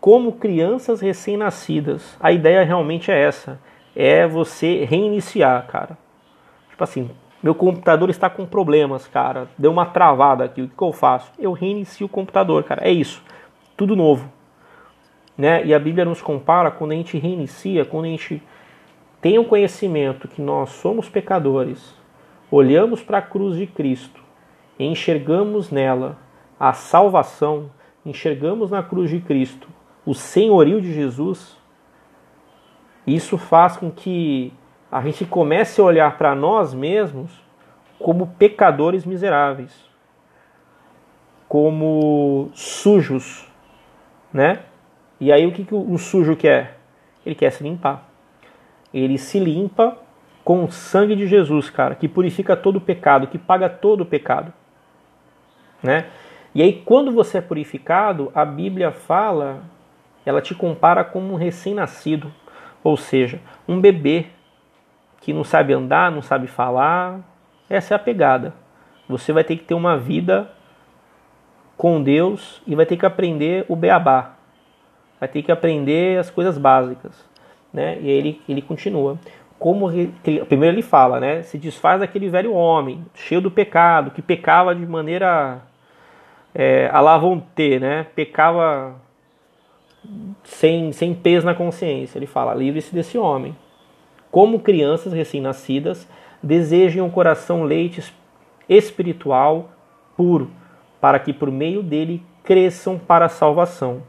Como 0.00 0.32
crianças 0.32 1.00
recém-nascidas. 1.00 2.16
A 2.20 2.32
ideia 2.32 2.64
realmente 2.64 3.10
é 3.10 3.20
essa. 3.20 3.60
É 3.94 4.26
você 4.26 4.84
reiniciar, 4.84 5.66
cara. 5.66 5.98
Tipo 6.70 6.84
assim, 6.84 7.10
meu 7.42 7.54
computador 7.54 8.10
está 8.10 8.28
com 8.28 8.46
problemas, 8.46 9.06
cara. 9.06 9.48
Deu 9.58 9.70
uma 9.70 9.86
travada 9.86 10.44
aqui. 10.44 10.62
O 10.62 10.68
que, 10.68 10.76
que 10.76 10.82
eu 10.82 10.92
faço? 10.92 11.32
Eu 11.38 11.52
reinicio 11.52 12.06
o 12.06 12.08
computador, 12.08 12.64
cara. 12.64 12.86
É 12.86 12.90
isso. 12.90 13.22
Tudo 13.76 13.96
novo. 13.96 14.30
Né? 15.36 15.64
E 15.64 15.74
a 15.74 15.78
Bíblia 15.78 16.04
nos 16.04 16.22
compara 16.22 16.70
quando 16.70 16.92
a 16.92 16.96
gente 16.96 17.18
reinicia, 17.18 17.84
quando 17.84 18.06
a 18.06 18.08
gente 18.08 18.42
tem 19.20 19.38
o 19.38 19.44
conhecimento 19.44 20.28
que 20.28 20.40
nós 20.40 20.70
somos 20.70 21.08
pecadores, 21.08 21.94
olhamos 22.50 23.02
para 23.02 23.18
a 23.18 23.22
cruz 23.22 23.56
de 23.56 23.66
Cristo 23.66 24.25
enxergamos 24.84 25.70
nela 25.70 26.18
a 26.58 26.72
salvação, 26.72 27.70
enxergamos 28.04 28.70
na 28.70 28.82
cruz 28.82 29.10
de 29.10 29.20
Cristo 29.20 29.68
o 30.06 30.14
senhorio 30.14 30.80
de 30.80 30.94
Jesus, 30.94 31.58
isso 33.04 33.36
faz 33.36 33.76
com 33.76 33.90
que 33.90 34.52
a 34.90 35.02
gente 35.02 35.24
comece 35.24 35.80
a 35.80 35.84
olhar 35.84 36.16
para 36.16 36.34
nós 36.34 36.72
mesmos 36.72 37.44
como 37.98 38.28
pecadores 38.38 39.04
miseráveis, 39.04 39.90
como 41.48 42.50
sujos, 42.54 43.50
né? 44.32 44.60
E 45.18 45.32
aí 45.32 45.44
o 45.46 45.52
que, 45.52 45.64
que 45.64 45.74
o 45.74 45.98
sujo 45.98 46.36
quer? 46.36 46.78
Ele 47.24 47.34
quer 47.34 47.50
se 47.50 47.64
limpar. 47.64 48.08
Ele 48.94 49.18
se 49.18 49.40
limpa 49.40 49.98
com 50.44 50.64
o 50.64 50.70
sangue 50.70 51.16
de 51.16 51.26
Jesus, 51.26 51.68
cara, 51.68 51.96
que 51.96 52.06
purifica 52.06 52.56
todo 52.56 52.76
o 52.76 52.80
pecado, 52.80 53.26
que 53.26 53.38
paga 53.38 53.68
todo 53.68 54.02
o 54.02 54.06
pecado, 54.06 54.52
né? 55.86 56.06
E 56.54 56.62
aí 56.62 56.82
quando 56.84 57.12
você 57.12 57.38
é 57.38 57.40
purificado, 57.40 58.30
a 58.34 58.44
Bíblia 58.44 58.90
fala, 58.90 59.62
ela 60.24 60.42
te 60.42 60.54
compara 60.54 61.04
como 61.04 61.32
um 61.32 61.36
recém-nascido, 61.36 62.32
ou 62.82 62.96
seja, 62.96 63.40
um 63.66 63.80
bebê 63.80 64.26
que 65.20 65.32
não 65.32 65.44
sabe 65.44 65.72
andar, 65.72 66.10
não 66.10 66.22
sabe 66.22 66.46
falar. 66.46 67.20
Essa 67.68 67.94
é 67.94 67.96
a 67.96 67.98
pegada. 67.98 68.54
Você 69.08 69.32
vai 69.32 69.42
ter 69.42 69.56
que 69.56 69.64
ter 69.64 69.74
uma 69.74 69.96
vida 69.96 70.50
com 71.76 72.02
Deus 72.02 72.62
e 72.66 72.74
vai 72.74 72.86
ter 72.86 72.96
que 72.96 73.06
aprender 73.06 73.64
o 73.68 73.76
beabá. 73.76 74.36
Vai 75.18 75.28
ter 75.28 75.42
que 75.42 75.52
aprender 75.52 76.18
as 76.18 76.30
coisas 76.30 76.58
básicas. 76.58 77.24
Né? 77.72 77.98
E 78.00 78.08
aí 78.08 78.16
ele, 78.16 78.42
ele 78.48 78.62
continua. 78.62 79.18
Como 79.58 79.88
primeiro 80.48 80.74
ele 80.74 80.82
fala, 80.82 81.18
né? 81.18 81.42
Se 81.42 81.56
desfaz 81.56 82.00
daquele 82.00 82.28
velho 82.28 82.52
homem, 82.52 83.04
cheio 83.14 83.40
do 83.40 83.50
pecado, 83.50 84.10
que 84.10 84.20
pecava 84.20 84.74
de 84.74 84.84
maneira 84.86 85.62
é, 86.58 86.90
ter, 87.54 87.78
né? 87.78 88.06
Pecava 88.14 88.96
sem, 90.42 90.90
sem 90.92 91.14
peso 91.14 91.44
na 91.44 91.54
consciência. 91.54 92.18
Ele 92.18 92.26
fala: 92.26 92.54
livre-se 92.54 92.94
desse 92.94 93.18
homem 93.18 93.54
como 94.30 94.60
crianças 94.60 95.12
recém-nascidas, 95.12 96.06
desejem 96.42 97.00
um 97.00 97.08
coração 97.08 97.62
leite 97.62 98.12
espiritual 98.68 99.70
puro, 100.16 100.50
para 101.00 101.18
que 101.18 101.32
por 101.32 101.50
meio 101.50 101.82
dele 101.82 102.22
cresçam 102.44 102.98
para 102.98 103.26
a 103.26 103.30
salvação. 103.30 104.02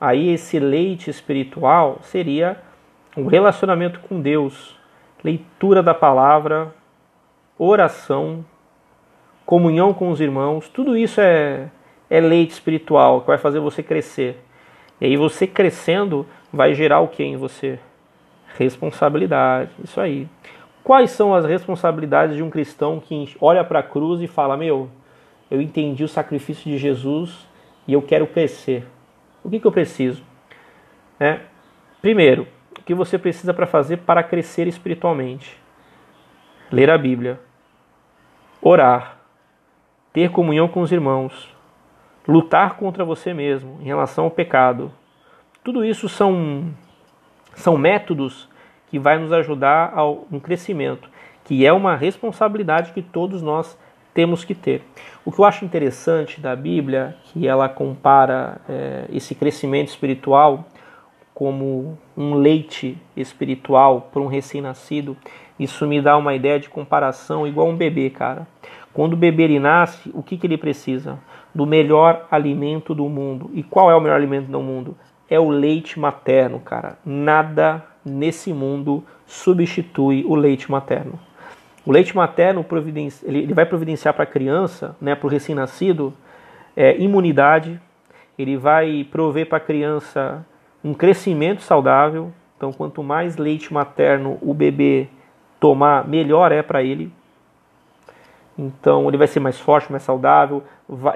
Aí 0.00 0.30
esse 0.30 0.58
leite 0.58 1.10
espiritual 1.10 1.98
seria 2.02 2.60
um 3.16 3.26
relacionamento 3.26 4.00
com 4.00 4.20
Deus, 4.20 4.76
leitura 5.22 5.82
da 5.82 5.94
palavra, 5.94 6.74
oração, 7.58 8.44
comunhão 9.44 9.94
com 9.94 10.10
os 10.10 10.20
irmãos, 10.20 10.68
tudo 10.68 10.96
isso 10.96 11.20
é, 11.20 11.68
é 12.10 12.20
leite 12.20 12.52
espiritual 12.52 13.20
que 13.20 13.26
vai 13.26 13.38
fazer 13.38 13.60
você 13.60 13.82
crescer. 13.82 14.42
E 15.00 15.06
aí 15.06 15.16
você 15.16 15.46
crescendo 15.46 16.26
vai 16.52 16.74
gerar 16.74 17.00
o 17.00 17.08
que 17.08 17.22
em 17.22 17.36
você? 17.36 17.78
Responsabilidade, 18.56 19.70
isso 19.84 20.00
aí. 20.00 20.26
Quais 20.82 21.10
são 21.10 21.34
as 21.34 21.44
responsabilidades 21.44 22.36
de 22.36 22.42
um 22.42 22.50
cristão 22.50 22.98
que 22.98 23.36
olha 23.40 23.62
para 23.62 23.80
a 23.80 23.82
cruz 23.82 24.22
e 24.22 24.26
fala: 24.26 24.56
Meu, 24.56 24.88
eu 25.50 25.60
entendi 25.60 26.02
o 26.02 26.08
sacrifício 26.08 26.70
de 26.70 26.78
Jesus 26.78 27.46
e 27.86 27.92
eu 27.92 28.02
quero 28.02 28.26
crescer. 28.26 28.86
O 29.42 29.50
que, 29.50 29.60
que 29.60 29.66
eu 29.66 29.72
preciso? 29.72 30.22
É, 31.20 31.40
primeiro, 32.00 32.46
o 32.78 32.82
que 32.82 32.94
você 32.94 33.18
precisa 33.18 33.54
para 33.54 33.66
fazer 33.66 33.98
para 33.98 34.22
crescer 34.22 34.66
espiritualmente? 34.66 35.58
Ler 36.70 36.90
a 36.90 36.98
Bíblia, 36.98 37.40
orar, 38.60 39.18
ter 40.12 40.30
comunhão 40.30 40.68
com 40.68 40.80
os 40.80 40.92
irmãos, 40.92 41.54
lutar 42.28 42.76
contra 42.76 43.04
você 43.04 43.32
mesmo 43.32 43.78
em 43.80 43.84
relação 43.84 44.24
ao 44.24 44.30
pecado. 44.30 44.92
Tudo 45.64 45.82
isso 45.82 46.08
são 46.08 46.66
são 47.54 47.76
métodos 47.76 48.48
que 48.88 48.98
vai 48.98 49.18
nos 49.18 49.32
ajudar 49.32 49.92
ao 49.94 50.26
um 50.30 50.38
crescimento, 50.38 51.10
que 51.44 51.66
é 51.66 51.72
uma 51.72 51.96
responsabilidade 51.96 52.92
que 52.92 53.02
todos 53.02 53.42
nós 53.42 53.76
temos 54.14 54.44
que 54.44 54.54
ter. 54.54 54.82
O 55.24 55.32
que 55.32 55.40
eu 55.40 55.44
acho 55.44 55.64
interessante 55.64 56.40
da 56.40 56.54
Bíblia, 56.54 57.16
que 57.24 57.46
ela 57.46 57.68
compara 57.68 58.60
é, 58.68 59.04
esse 59.12 59.34
crescimento 59.34 59.88
espiritual 59.88 60.66
como 61.34 61.98
um 62.16 62.34
leite 62.34 62.98
espiritual 63.16 64.08
para 64.12 64.20
um 64.20 64.26
recém-nascido, 64.26 65.16
isso 65.58 65.86
me 65.86 66.00
dá 66.00 66.16
uma 66.16 66.34
ideia 66.34 66.58
de 66.58 66.68
comparação 66.68 67.46
igual 67.46 67.68
um 67.68 67.76
bebê, 67.76 68.10
cara. 68.10 68.46
Quando 68.92 69.12
o 69.12 69.16
bebê 69.16 69.58
nasce, 69.58 70.10
o 70.12 70.22
que, 70.22 70.36
que 70.36 70.46
ele 70.46 70.58
precisa? 70.58 71.18
Do 71.54 71.66
melhor 71.66 72.26
alimento 72.30 72.94
do 72.94 73.08
mundo. 73.08 73.50
E 73.54 73.62
qual 73.62 73.90
é 73.90 73.94
o 73.94 74.00
melhor 74.00 74.16
alimento 74.16 74.50
do 74.50 74.60
mundo? 74.60 74.96
é 75.28 75.38
o 75.38 75.50
leite 75.50 75.98
materno, 76.00 76.58
cara. 76.58 76.98
Nada 77.04 77.84
nesse 78.04 78.52
mundo 78.52 79.04
substitui 79.26 80.24
o 80.26 80.34
leite 80.34 80.70
materno. 80.70 81.18
O 81.84 81.92
leite 81.92 82.16
materno 82.16 82.64
ele, 83.24 83.52
vai 83.52 83.66
providenciar 83.66 84.14
para 84.14 84.24
a 84.24 84.26
criança, 84.26 84.96
né, 85.00 85.14
para 85.14 85.26
o 85.26 85.30
recém-nascido, 85.30 86.12
é, 86.76 86.96
imunidade, 86.98 87.80
ele 88.38 88.56
vai 88.56 89.06
prover 89.10 89.48
para 89.48 89.58
a 89.58 89.60
criança 89.60 90.46
um 90.82 90.94
crescimento 90.94 91.62
saudável. 91.62 92.32
Então, 92.56 92.72
quanto 92.72 93.02
mais 93.02 93.36
leite 93.36 93.72
materno 93.72 94.38
o 94.40 94.54
bebê 94.54 95.08
tomar, 95.60 96.06
melhor 96.06 96.52
é 96.52 96.62
para 96.62 96.82
ele. 96.82 97.12
Então, 98.58 99.06
ele 99.06 99.16
vai 99.16 99.28
ser 99.28 99.38
mais 99.38 99.60
forte, 99.60 99.90
mais 99.90 100.02
saudável, 100.02 100.64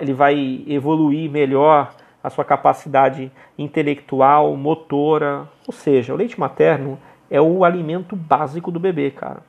ele 0.01 0.13
vai 0.13 0.65
evoluir 0.69 1.29
melhor 1.29 1.93
a 2.23 2.31
sua 2.31 2.45
capacidade 2.45 3.33
intelectual, 3.59 4.57
motora. 4.57 5.49
Ou 5.67 5.73
seja, 5.73 6.15
o 6.15 6.17
leite 6.17 6.39
materno 6.39 6.99
é 7.29 7.41
o 7.41 7.65
alimento 7.65 8.15
básico 8.15 8.71
do 8.71 8.79
bebê, 8.79 9.11
cara. 9.11 9.43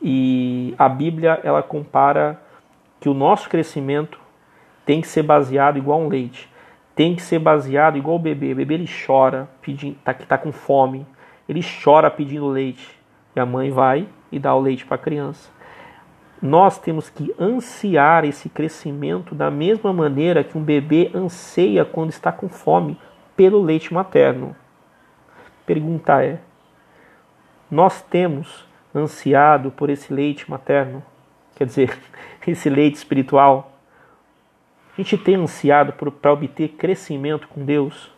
E 0.00 0.74
a 0.78 0.88
Bíblia 0.88 1.40
ela 1.42 1.62
compara 1.62 2.40
que 3.00 3.08
o 3.08 3.14
nosso 3.14 3.48
crescimento 3.48 4.20
tem 4.84 5.00
que 5.00 5.08
ser 5.08 5.22
baseado 5.22 5.78
igual 5.78 6.00
um 6.00 6.08
leite. 6.08 6.48
Tem 6.94 7.16
que 7.16 7.22
ser 7.22 7.40
baseado 7.40 7.96
igual 7.96 8.16
o 8.16 8.20
bebê. 8.20 8.52
O 8.52 8.56
bebê 8.56 8.74
ele 8.74 8.88
chora, 9.06 9.48
pedindo, 9.60 9.96
tá, 10.04 10.14
tá 10.14 10.38
com 10.38 10.52
fome. 10.52 11.04
Ele 11.48 11.60
chora 11.82 12.08
pedindo 12.10 12.46
leite. 12.46 12.96
E 13.34 13.40
a 13.40 13.44
mãe 13.44 13.70
vai 13.70 14.06
e 14.30 14.38
dá 14.38 14.54
o 14.54 14.60
leite 14.60 14.86
para 14.86 14.94
a 14.94 14.98
criança. 14.98 15.55
Nós 16.40 16.78
temos 16.78 17.08
que 17.08 17.34
ansiar 17.38 18.24
esse 18.24 18.48
crescimento 18.48 19.34
da 19.34 19.50
mesma 19.50 19.92
maneira 19.92 20.44
que 20.44 20.56
um 20.56 20.62
bebê 20.62 21.10
anseia 21.14 21.84
quando 21.84 22.10
está 22.10 22.30
com 22.30 22.48
fome 22.48 22.98
pelo 23.34 23.62
leite 23.62 23.92
materno. 23.92 24.54
Pergunta 25.64 26.22
é: 26.22 26.38
nós 27.70 28.02
temos 28.02 28.66
ansiado 28.94 29.70
por 29.70 29.90
esse 29.90 30.12
leite 30.12 30.48
materno? 30.50 31.02
Quer 31.56 31.66
dizer, 31.66 31.98
esse 32.46 32.68
leite 32.68 32.96
espiritual? 32.96 33.72
A 34.92 35.02
gente 35.02 35.18
tem 35.18 35.34
ansiado 35.34 35.92
para 35.92 36.32
obter 36.32 36.68
crescimento 36.68 37.48
com 37.48 37.64
Deus? 37.64 38.10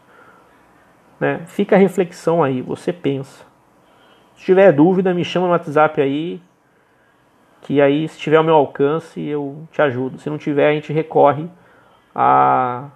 Né? 1.18 1.42
Fica 1.46 1.74
a 1.74 1.78
reflexão 1.78 2.42
aí, 2.42 2.62
você 2.62 2.92
pensa. 2.92 3.44
Se 4.36 4.44
tiver 4.44 4.72
dúvida, 4.72 5.12
me 5.12 5.24
chama 5.24 5.46
no 5.46 5.52
WhatsApp 5.52 6.00
aí, 6.00 6.40
que 7.62 7.80
aí, 7.80 8.08
se 8.08 8.18
tiver 8.18 8.36
ao 8.36 8.44
meu 8.44 8.54
alcance, 8.54 9.20
eu 9.20 9.66
te 9.72 9.82
ajudo. 9.82 10.18
Se 10.18 10.30
não 10.30 10.38
tiver, 10.38 10.68
a 10.68 10.72
gente 10.72 10.92
recorre 10.92 11.48
a, 12.14 12.88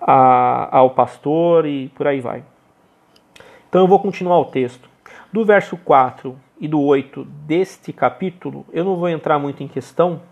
a, 0.00 0.76
ao 0.76 0.90
pastor 0.90 1.66
e 1.66 1.88
por 1.88 2.06
aí 2.06 2.20
vai. 2.20 2.44
Então 3.68 3.80
eu 3.80 3.88
vou 3.88 4.00
continuar 4.00 4.38
o 4.38 4.46
texto. 4.46 4.88
Do 5.32 5.44
verso 5.44 5.76
4 5.76 6.36
e 6.60 6.68
do 6.68 6.80
8 6.80 7.24
deste 7.24 7.92
capítulo, 7.92 8.64
eu 8.72 8.84
não 8.84 8.96
vou 8.96 9.08
entrar 9.08 9.38
muito 9.38 9.62
em 9.62 9.68
questão, 9.68 10.22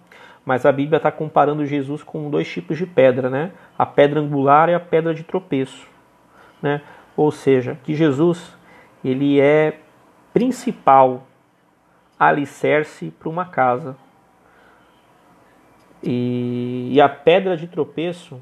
mas 0.45 0.65
a 0.65 0.73
Bíblia 0.73 0.99
está 0.99 1.11
comparando 1.11 1.67
Jesus 1.67 2.03
com 2.03 2.31
dois 2.31 2.51
tipos 2.51 2.79
de 2.79 2.87
pedra, 2.87 3.29
né? 3.29 3.53
A 3.79 3.85
pedra 3.85 4.21
angular 4.21 4.69
e 4.69 4.75
a 4.75 4.81
pedra 4.81 5.15
de 5.15 5.23
tropeço, 5.23 5.87
né? 6.63 6.83
Ou 7.17 7.31
seja, 7.31 7.79
que 7.83 7.95
Jesus 7.95 8.57
ele 9.05 9.41
é 9.41 9.79
principal 10.33 11.27
alicerce 12.29 13.11
para 13.11 13.29
uma 13.29 13.45
casa. 13.45 13.97
E, 16.03 16.91
e, 16.93 17.01
a 17.01 17.09
pedra 17.09 17.57
de 17.57 17.67
tropeço, 17.67 18.41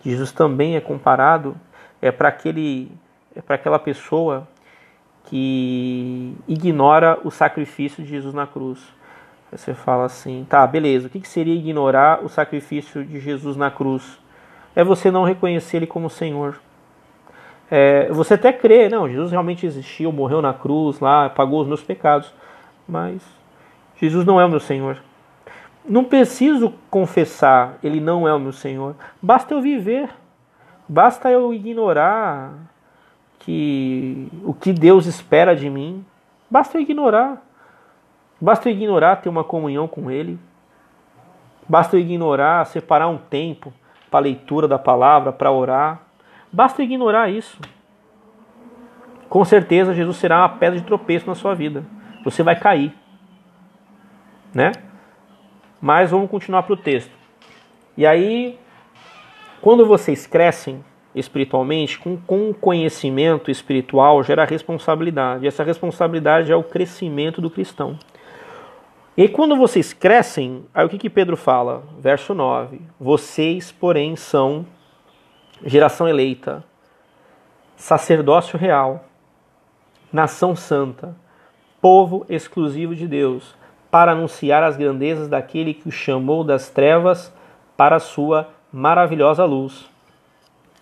que 0.00 0.10
Jesus 0.10 0.32
também 0.32 0.76
é 0.76 0.80
comparado, 0.80 1.56
é 2.02 2.10
para 2.10 2.28
aquele 2.28 2.90
é 3.36 3.40
para 3.40 3.54
aquela 3.54 3.78
pessoa 3.78 4.48
que 5.26 6.34
ignora 6.48 7.18
o 7.22 7.30
sacrifício 7.30 8.02
de 8.02 8.08
Jesus 8.08 8.34
na 8.34 8.46
cruz. 8.46 8.80
Você 9.52 9.74
fala 9.74 10.04
assim, 10.04 10.46
tá, 10.48 10.66
beleza, 10.66 11.06
o 11.06 11.10
que 11.10 11.26
seria 11.26 11.54
ignorar 11.54 12.24
o 12.24 12.28
sacrifício 12.28 13.04
de 13.04 13.20
Jesus 13.20 13.56
na 13.56 13.70
cruz? 13.70 14.18
É 14.74 14.82
você 14.82 15.10
não 15.10 15.24
reconhecer 15.24 15.78
Ele 15.78 15.86
como 15.86 16.10
Senhor. 16.10 16.60
É, 17.70 18.08
você 18.10 18.34
até 18.34 18.52
crê, 18.52 18.88
não, 18.88 19.08
Jesus 19.08 19.30
realmente 19.30 19.66
existiu, 19.66 20.10
morreu 20.10 20.40
na 20.40 20.54
cruz 20.54 21.00
lá, 21.00 21.28
pagou 21.28 21.60
os 21.60 21.68
meus 21.68 21.82
pecados, 21.82 22.32
mas 22.88 23.22
Jesus 23.96 24.24
não 24.24 24.40
é 24.40 24.44
o 24.44 24.48
meu 24.48 24.60
Senhor. 24.60 24.98
Não 25.84 26.04
preciso 26.04 26.74
confessar, 26.90 27.78
Ele 27.82 28.00
não 28.00 28.26
é 28.26 28.32
o 28.32 28.40
meu 28.40 28.52
Senhor. 28.52 28.94
Basta 29.20 29.54
eu 29.54 29.60
viver, 29.60 30.10
basta 30.88 31.30
eu 31.30 31.52
ignorar 31.52 32.54
que 33.38 34.28
o 34.44 34.52
que 34.52 34.72
Deus 34.72 35.06
espera 35.06 35.54
de 35.54 35.68
mim, 35.68 36.04
basta 36.50 36.78
eu 36.78 36.82
ignorar. 36.82 37.44
Basta 38.40 38.68
eu 38.68 38.72
ignorar 38.72 39.16
ter 39.16 39.28
uma 39.28 39.42
comunhão 39.42 39.88
com 39.88 40.10
Ele. 40.10 40.38
Basta 41.68 41.96
eu 41.96 42.00
ignorar 42.00 42.64
separar 42.66 43.08
um 43.08 43.18
tempo 43.18 43.72
para 44.10 44.20
leitura 44.20 44.68
da 44.68 44.78
palavra, 44.78 45.32
para 45.32 45.50
orar. 45.50 46.00
Basta 46.52 46.82
ignorar 46.82 47.28
isso. 47.28 47.58
Com 49.28 49.44
certeza 49.44 49.92
Jesus 49.92 50.16
será 50.16 50.38
uma 50.38 50.48
pedra 50.48 50.78
de 50.78 50.86
tropeço 50.86 51.26
na 51.26 51.34
sua 51.34 51.54
vida. 51.54 51.84
Você 52.30 52.42
vai 52.42 52.58
cair. 52.58 52.94
Né? 54.54 54.72
Mas 55.80 56.10
vamos 56.10 56.30
continuar 56.30 56.62
para 56.62 56.74
o 56.74 56.76
texto. 56.76 57.12
E 57.96 58.06
aí, 58.06 58.58
quando 59.60 59.86
vocês 59.86 60.26
crescem 60.26 60.84
espiritualmente, 61.14 61.98
com, 61.98 62.16
com 62.16 62.52
conhecimento 62.52 63.50
espiritual 63.50 64.22
gera 64.22 64.44
responsabilidade. 64.44 65.46
Essa 65.46 65.64
responsabilidade 65.64 66.52
é 66.52 66.56
o 66.56 66.62
crescimento 66.62 67.40
do 67.40 67.50
cristão. 67.50 67.98
E 69.16 69.28
quando 69.28 69.56
vocês 69.56 69.92
crescem, 69.92 70.64
aí 70.72 70.86
o 70.86 70.88
que, 70.88 70.98
que 70.98 71.10
Pedro 71.10 71.36
fala? 71.36 71.82
Verso 71.98 72.34
9: 72.34 72.80
Vocês, 73.00 73.72
porém, 73.72 74.14
são 74.14 74.64
geração 75.64 76.06
eleita, 76.06 76.62
sacerdócio 77.74 78.58
real, 78.58 79.04
nação 80.12 80.54
santa, 80.54 81.16
povo 81.80 82.26
exclusivo 82.28 82.94
de 82.94 83.06
Deus, 83.06 83.54
para 83.90 84.12
anunciar 84.12 84.62
as 84.62 84.76
grandezas 84.76 85.28
daquele 85.28 85.72
que 85.72 85.88
o 85.88 85.92
chamou 85.92 86.44
das 86.44 86.68
trevas 86.68 87.32
para 87.76 87.96
a 87.96 88.00
sua 88.00 88.48
maravilhosa 88.72 89.44
luz. 89.44 89.88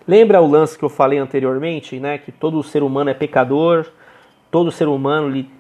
Lembra 0.07 0.41
o 0.41 0.47
lance 0.47 0.79
que 0.79 0.85
eu 0.85 0.89
falei 0.89 1.19
anteriormente, 1.19 1.99
né? 1.99 2.19
Que 2.19 2.31
todo 2.31 2.63
ser 2.63 2.83
humano 2.83 3.11
é 3.11 3.15
pecador, 3.15 3.87
todo 4.51 4.71
ser 4.71 4.89
humano 4.89 5.29
ele, 5.29 5.51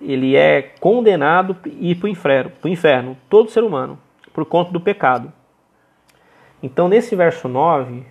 ele 0.00 0.36
é 0.36 0.62
condenado 0.80 1.56
e 1.64 1.92
ir 1.92 1.94
para 1.94 2.06
o 2.06 2.10
inferno, 2.10 2.52
inferno, 2.64 3.16
todo 3.28 3.50
ser 3.50 3.62
humano, 3.62 3.98
por 4.32 4.44
conta 4.44 4.72
do 4.72 4.80
pecado. 4.80 5.32
Então, 6.62 6.88
nesse 6.88 7.16
verso 7.16 7.48
9, 7.48 8.04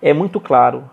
é 0.00 0.12
muito 0.12 0.40
claro. 0.40 0.88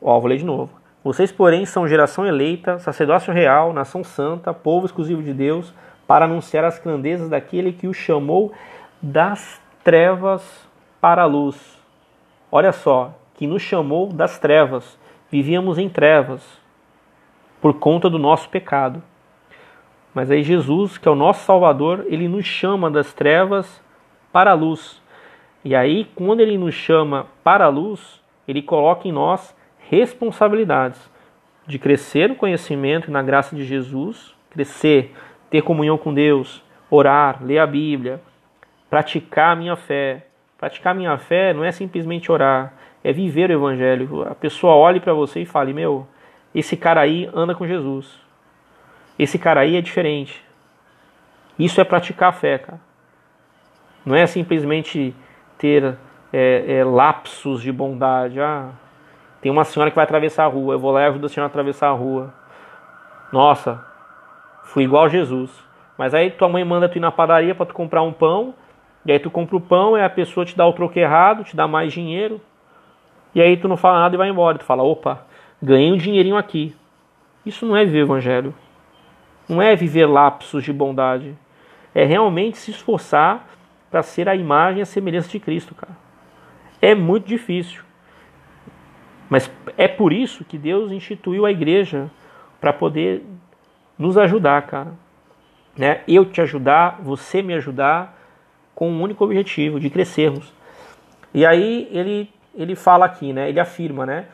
Ó, 0.00 0.18
vou 0.18 0.28
ler 0.28 0.38
de 0.38 0.44
novo. 0.44 0.77
Vocês, 1.02 1.30
porém, 1.30 1.64
são 1.64 1.86
geração 1.86 2.26
eleita, 2.26 2.78
sacerdócio 2.78 3.32
real, 3.32 3.72
nação 3.72 4.02
santa, 4.02 4.52
povo 4.52 4.86
exclusivo 4.86 5.22
de 5.22 5.32
Deus, 5.32 5.72
para 6.06 6.24
anunciar 6.24 6.64
as 6.64 6.78
grandezas 6.78 7.28
daquele 7.28 7.72
que 7.72 7.86
o 7.86 7.94
chamou 7.94 8.52
das 9.00 9.60
trevas 9.84 10.68
para 11.00 11.22
a 11.22 11.26
luz. 11.26 11.78
Olha 12.50 12.72
só, 12.72 13.14
que 13.34 13.46
nos 13.46 13.62
chamou 13.62 14.08
das 14.12 14.38
trevas. 14.38 14.98
Vivíamos 15.30 15.78
em 15.78 15.88
trevas 15.88 16.42
por 17.60 17.74
conta 17.74 18.10
do 18.10 18.18
nosso 18.18 18.48
pecado. 18.48 19.02
Mas 20.12 20.30
aí 20.30 20.42
Jesus, 20.42 20.98
que 20.98 21.06
é 21.06 21.10
o 21.10 21.14
nosso 21.14 21.44
Salvador, 21.44 22.04
ele 22.08 22.26
nos 22.26 22.44
chama 22.44 22.90
das 22.90 23.12
trevas 23.12 23.80
para 24.32 24.50
a 24.50 24.54
luz. 24.54 25.00
E 25.64 25.74
aí, 25.76 26.06
quando 26.14 26.40
ele 26.40 26.58
nos 26.58 26.74
chama 26.74 27.26
para 27.44 27.66
a 27.66 27.68
luz, 27.68 28.20
ele 28.46 28.62
coloca 28.62 29.06
em 29.06 29.12
nós 29.12 29.54
responsabilidades 29.88 31.00
de 31.66 31.78
crescer 31.78 32.28
no 32.28 32.34
conhecimento 32.34 33.08
e 33.08 33.10
na 33.10 33.22
graça 33.22 33.54
de 33.54 33.64
Jesus, 33.64 34.34
crescer, 34.50 35.14
ter 35.50 35.62
comunhão 35.62 35.98
com 35.98 36.12
Deus, 36.12 36.62
orar, 36.90 37.42
ler 37.42 37.58
a 37.58 37.66
Bíblia, 37.66 38.20
praticar 38.88 39.52
a 39.52 39.56
minha 39.56 39.76
fé. 39.76 40.24
Praticar 40.56 40.92
a 40.92 40.96
minha 40.96 41.16
fé 41.18 41.54
não 41.54 41.62
é 41.62 41.70
simplesmente 41.70 42.32
orar, 42.32 42.74
é 43.04 43.12
viver 43.12 43.48
o 43.48 43.52
Evangelho. 43.52 44.26
A 44.28 44.34
pessoa 44.34 44.74
olhe 44.74 44.98
para 44.98 45.12
você 45.12 45.42
e 45.42 45.46
fale: 45.46 45.72
Meu, 45.72 46.06
esse 46.52 46.76
cara 46.76 47.00
aí 47.00 47.30
anda 47.32 47.54
com 47.54 47.66
Jesus. 47.66 48.20
Esse 49.16 49.38
cara 49.38 49.60
aí 49.60 49.76
é 49.76 49.80
diferente. 49.80 50.42
Isso 51.56 51.80
é 51.80 51.84
praticar 51.84 52.30
a 52.30 52.32
fé, 52.32 52.58
cara. 52.58 52.80
Não 54.04 54.16
é 54.16 54.26
simplesmente 54.26 55.14
ter 55.58 55.96
é, 56.32 56.78
é, 56.78 56.84
lapsos 56.84 57.62
de 57.62 57.70
bondade. 57.70 58.40
Ah, 58.40 58.70
tem 59.40 59.50
uma 59.52 59.64
senhora 59.64 59.90
que 59.90 59.96
vai 59.96 60.04
atravessar 60.04 60.44
a 60.44 60.48
rua, 60.48 60.74
eu 60.74 60.78
vou 60.78 60.90
lá 60.90 61.02
e 61.02 61.06
ajudo 61.06 61.26
a 61.26 61.28
senhora 61.28 61.46
a 61.46 61.50
atravessar 61.50 61.88
a 61.88 61.92
rua. 61.92 62.32
Nossa, 63.32 63.84
fui 64.64 64.84
igual 64.84 65.08
Jesus. 65.08 65.50
Mas 65.96 66.14
aí 66.14 66.30
tua 66.30 66.48
mãe 66.48 66.64
manda 66.64 66.88
tu 66.88 66.96
ir 66.96 67.00
na 67.00 67.10
padaria 67.10 67.54
para 67.54 67.66
tu 67.66 67.74
comprar 67.74 68.02
um 68.02 68.12
pão, 68.12 68.54
e 69.04 69.12
aí 69.12 69.18
tu 69.18 69.30
compra 69.30 69.56
o 69.56 69.60
pão 69.60 69.96
e 69.96 70.02
a 70.02 70.10
pessoa 70.10 70.44
te 70.44 70.56
dá 70.56 70.66
o 70.66 70.72
troco 70.72 70.98
errado, 70.98 71.44
te 71.44 71.56
dá 71.56 71.66
mais 71.66 71.92
dinheiro, 71.92 72.40
e 73.34 73.40
aí 73.40 73.56
tu 73.56 73.68
não 73.68 73.76
fala 73.76 74.00
nada 74.00 74.14
e 74.14 74.18
vai 74.18 74.28
embora. 74.28 74.58
Tu 74.58 74.64
fala, 74.64 74.82
opa, 74.82 75.24
ganhei 75.62 75.92
um 75.92 75.96
dinheirinho 75.96 76.36
aqui. 76.36 76.74
Isso 77.44 77.64
não 77.66 77.76
é 77.76 77.84
viver 77.84 78.02
o 78.02 78.06
evangelho. 78.06 78.54
Não 79.48 79.62
é 79.62 79.74
viver 79.74 80.06
lapsos 80.06 80.64
de 80.64 80.72
bondade. 80.72 81.36
É 81.94 82.04
realmente 82.04 82.58
se 82.58 82.70
esforçar 82.70 83.48
para 83.90 84.02
ser 84.02 84.28
a 84.28 84.34
imagem 84.34 84.80
e 84.80 84.82
a 84.82 84.86
semelhança 84.86 85.30
de 85.30 85.40
Cristo, 85.40 85.74
cara. 85.74 85.96
É 86.80 86.94
muito 86.94 87.26
difícil. 87.26 87.82
Mas 89.28 89.50
é 89.76 89.86
por 89.86 90.12
isso 90.12 90.44
que 90.44 90.56
Deus 90.56 90.90
instituiu 90.90 91.44
a 91.44 91.50
igreja 91.50 92.10
para 92.60 92.72
poder 92.72 93.24
nos 93.98 94.16
ajudar, 94.16 94.62
cara. 94.62 94.92
Né? 95.76 96.02
Eu 96.08 96.24
te 96.24 96.40
ajudar, 96.40 96.98
você 97.02 97.42
me 97.42 97.54
ajudar 97.54 98.16
com 98.74 98.90
um 98.90 99.02
único 99.02 99.24
objetivo, 99.24 99.78
de 99.78 99.90
crescermos. 99.90 100.52
E 101.34 101.44
aí 101.44 101.88
ele, 101.90 102.30
ele 102.54 102.74
fala 102.74 103.04
aqui, 103.06 103.32
né? 103.32 103.48
ele 103.48 103.60
afirma, 103.60 104.06
né? 104.06 104.26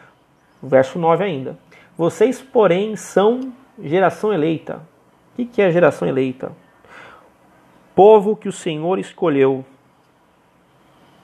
verso 0.63 0.99
9 0.99 1.25
ainda. 1.25 1.59
Vocês, 1.97 2.41
porém, 2.41 2.97
são 2.97 3.53
geração 3.83 4.33
eleita. 4.33 4.83
O 5.39 5.45
que 5.45 5.61
é 5.61 5.71
geração 5.71 6.07
eleita? 6.07 6.53
Povo 7.95 8.37
que 8.37 8.49
o 8.49 8.53
Senhor 8.53 8.99
escolheu. 8.99 9.65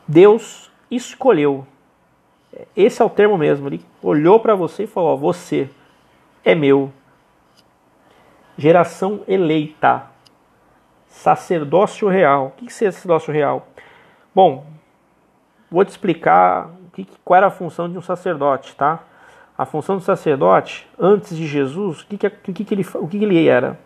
Deus 0.06 0.70
escolheu. 0.90 1.66
Esse 2.76 3.00
é 3.00 3.04
o 3.04 3.10
termo 3.10 3.38
mesmo. 3.38 3.68
Ele 3.68 3.84
olhou 4.02 4.40
para 4.40 4.54
você 4.54 4.84
e 4.84 4.86
falou: 4.86 5.14
ó, 5.14 5.16
Você 5.16 5.68
é 6.44 6.54
meu. 6.54 6.92
Geração 8.56 9.22
eleita. 9.26 10.04
Sacerdócio 11.06 12.08
real. 12.08 12.48
O 12.48 12.50
que 12.52 12.66
é 12.66 12.90
sacerdócio 12.90 13.32
real? 13.32 13.66
Bom, 14.34 14.66
vou 15.70 15.84
te 15.84 15.90
explicar 15.90 16.70
qual 17.24 17.38
era 17.38 17.46
a 17.46 17.50
função 17.50 17.88
de 17.88 17.96
um 17.96 18.02
sacerdote, 18.02 18.74
tá? 18.74 19.00
A 19.56 19.64
função 19.64 19.96
do 19.96 20.02
sacerdote, 20.02 20.88
antes 20.98 21.36
de 21.36 21.46
Jesus, 21.46 22.00
o 22.00 22.06
que, 22.06 22.16
que, 22.16 22.26
o 22.26 22.30
que, 22.54 22.64
que, 22.64 22.74
ele, 22.74 22.86
o 22.94 23.08
que, 23.08 23.18
que 23.18 23.24
ele 23.24 23.46
era? 23.46 23.78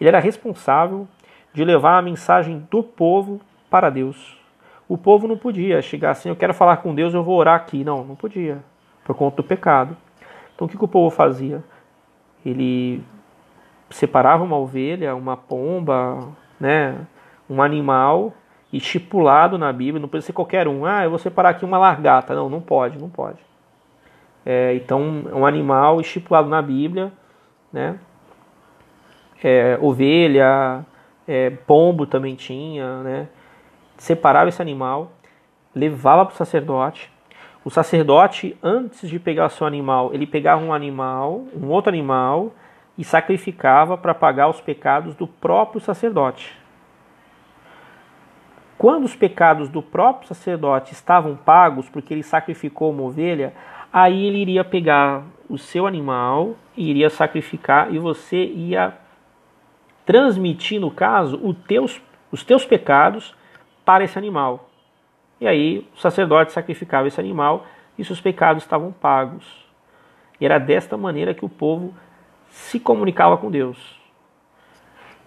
Ele 0.00 0.08
era 0.08 0.18
responsável 0.18 1.06
de 1.52 1.64
levar 1.64 1.98
a 1.98 2.02
mensagem 2.02 2.66
do 2.70 2.82
povo 2.82 3.40
para 3.70 3.90
Deus. 3.90 4.36
O 4.88 4.98
povo 4.98 5.26
não 5.26 5.36
podia 5.36 5.80
chegar 5.80 6.10
assim, 6.10 6.28
eu 6.28 6.36
quero 6.36 6.52
falar 6.52 6.78
com 6.78 6.94
Deus, 6.94 7.14
eu 7.14 7.22
vou 7.22 7.38
orar 7.38 7.56
aqui. 7.56 7.84
Não, 7.84 8.04
não 8.04 8.14
podia, 8.14 8.58
por 9.04 9.14
conta 9.14 9.36
do 9.36 9.44
pecado. 9.44 9.96
Então 10.54 10.66
o 10.66 10.68
que, 10.68 10.76
que 10.76 10.84
o 10.84 10.88
povo 10.88 11.14
fazia? 11.14 11.62
Ele 12.44 13.02
separava 13.90 14.42
uma 14.42 14.56
ovelha, 14.56 15.14
uma 15.14 15.36
pomba, 15.36 16.28
né, 16.58 17.06
um 17.48 17.62
animal 17.62 18.32
estipulado 18.72 19.58
na 19.58 19.72
Bíblia, 19.72 20.00
não 20.00 20.08
pode 20.08 20.24
ser 20.24 20.32
qualquer 20.32 20.66
um. 20.66 20.86
Ah, 20.86 21.04
eu 21.04 21.10
vou 21.10 21.18
separar 21.18 21.50
aqui 21.50 21.64
uma 21.64 21.78
largata. 21.78 22.34
Não, 22.34 22.48
não 22.48 22.60
pode, 22.60 22.98
não 22.98 23.10
pode. 23.10 23.38
É, 24.44 24.74
então, 24.74 25.24
um 25.32 25.46
animal 25.46 26.00
estipulado 26.00 26.48
na 26.48 26.62
Bíblia, 26.62 27.12
né? 27.72 27.98
É, 29.44 29.78
ovelha, 29.80 30.84
é, 31.26 31.50
pombo 31.50 32.06
também 32.06 32.34
tinha, 32.34 33.02
né? 33.02 33.28
Separava 34.02 34.48
esse 34.48 34.60
animal, 34.60 35.12
levava 35.72 36.26
para 36.26 36.34
o 36.34 36.36
sacerdote. 36.36 37.08
O 37.64 37.70
sacerdote, 37.70 38.58
antes 38.60 39.08
de 39.08 39.16
pegar 39.20 39.46
o 39.46 39.48
seu 39.48 39.64
animal, 39.64 40.12
ele 40.12 40.26
pegava 40.26 40.60
um 40.60 40.74
animal, 40.74 41.44
um 41.54 41.68
outro 41.68 41.88
animal, 41.88 42.52
e 42.98 43.04
sacrificava 43.04 43.96
para 43.96 44.12
pagar 44.12 44.48
os 44.48 44.60
pecados 44.60 45.14
do 45.14 45.28
próprio 45.28 45.80
sacerdote. 45.80 46.52
Quando 48.76 49.04
os 49.04 49.14
pecados 49.14 49.68
do 49.68 49.80
próprio 49.80 50.26
sacerdote 50.26 50.92
estavam 50.92 51.36
pagos, 51.36 51.88
porque 51.88 52.12
ele 52.12 52.24
sacrificou 52.24 52.90
uma 52.90 53.04
ovelha, 53.04 53.54
aí 53.92 54.26
ele 54.26 54.38
iria 54.38 54.64
pegar 54.64 55.22
o 55.48 55.56
seu 55.56 55.86
animal, 55.86 56.56
iria 56.76 57.08
sacrificar 57.08 57.94
e 57.94 58.00
você 58.00 58.46
ia 58.46 58.98
transmitir, 60.04 60.80
no 60.80 60.90
caso, 60.90 61.38
teus, 61.68 62.02
os 62.32 62.42
teus 62.42 62.64
pecados 62.64 63.40
para 63.84 64.04
esse 64.04 64.18
animal. 64.18 64.68
E 65.40 65.46
aí 65.46 65.88
o 65.94 65.98
sacerdote 65.98 66.52
sacrificava 66.52 67.08
esse 67.08 67.18
animal 67.20 67.66
e 67.98 68.04
seus 68.04 68.20
pecados 68.20 68.62
estavam 68.62 68.92
pagos. 68.92 69.44
E 70.40 70.44
era 70.44 70.58
desta 70.58 70.96
maneira 70.96 71.34
que 71.34 71.44
o 71.44 71.48
povo 71.48 71.94
se 72.48 72.78
comunicava 72.78 73.36
com 73.36 73.50
Deus. 73.50 74.00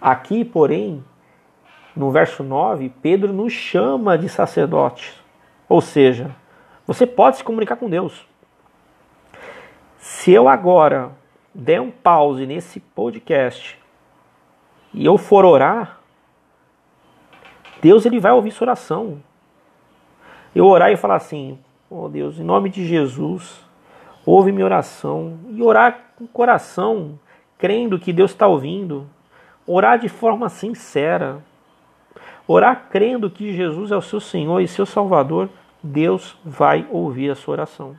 Aqui, 0.00 0.44
porém, 0.44 1.04
no 1.94 2.10
verso 2.10 2.42
9, 2.42 2.92
Pedro 3.02 3.32
nos 3.32 3.52
chama 3.52 4.16
de 4.16 4.28
sacerdotes. 4.28 5.20
Ou 5.68 5.80
seja, 5.80 6.34
você 6.86 7.06
pode 7.06 7.38
se 7.38 7.44
comunicar 7.44 7.76
com 7.76 7.90
Deus. 7.90 8.26
Se 9.98 10.32
eu 10.32 10.48
agora 10.48 11.10
der 11.54 11.80
um 11.80 11.90
pause 11.90 12.46
nesse 12.46 12.78
podcast 12.78 13.78
e 14.92 15.04
eu 15.04 15.18
for 15.18 15.44
orar, 15.44 15.95
Deus 17.80 18.06
ele 18.06 18.20
vai 18.20 18.32
ouvir 18.32 18.50
sua 18.50 18.66
oração. 18.66 19.22
Eu 20.54 20.66
orar 20.66 20.90
e 20.90 20.96
falar 20.96 21.16
assim: 21.16 21.58
"Oh 21.90 22.08
Deus, 22.08 22.38
em 22.38 22.44
nome 22.44 22.70
de 22.70 22.86
Jesus, 22.86 23.60
ouve 24.24 24.52
minha 24.52 24.64
oração". 24.64 25.38
E 25.50 25.62
orar 25.62 26.12
com 26.16 26.24
o 26.24 26.28
coração, 26.28 27.18
crendo 27.58 27.98
que 27.98 28.12
Deus 28.12 28.30
está 28.30 28.46
ouvindo. 28.46 29.06
Orar 29.66 29.98
de 29.98 30.08
forma 30.08 30.48
sincera. 30.48 31.42
Orar 32.46 32.86
crendo 32.90 33.28
que 33.28 33.52
Jesus 33.52 33.90
é 33.90 33.96
o 33.96 34.02
seu 34.02 34.20
Senhor 34.20 34.60
e 34.60 34.68
seu 34.68 34.86
Salvador, 34.86 35.48
Deus 35.82 36.38
vai 36.44 36.86
ouvir 36.90 37.30
a 37.30 37.34
sua 37.34 37.52
oração. 37.52 37.96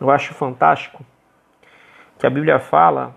Eu 0.00 0.10
acho 0.10 0.34
fantástico 0.34 1.04
que 2.18 2.26
a 2.26 2.30
Bíblia 2.30 2.58
fala 2.58 3.14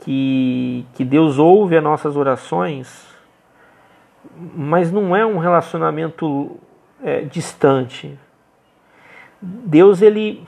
que, 0.00 0.84
que 0.94 1.04
Deus 1.04 1.38
ouve 1.38 1.76
as 1.76 1.82
nossas 1.82 2.16
orações, 2.16 3.09
mas 4.34 4.92
não 4.92 5.14
é 5.14 5.24
um 5.24 5.38
relacionamento 5.38 6.58
é, 7.02 7.22
distante. 7.22 8.18
Deus, 9.40 10.02
ele, 10.02 10.46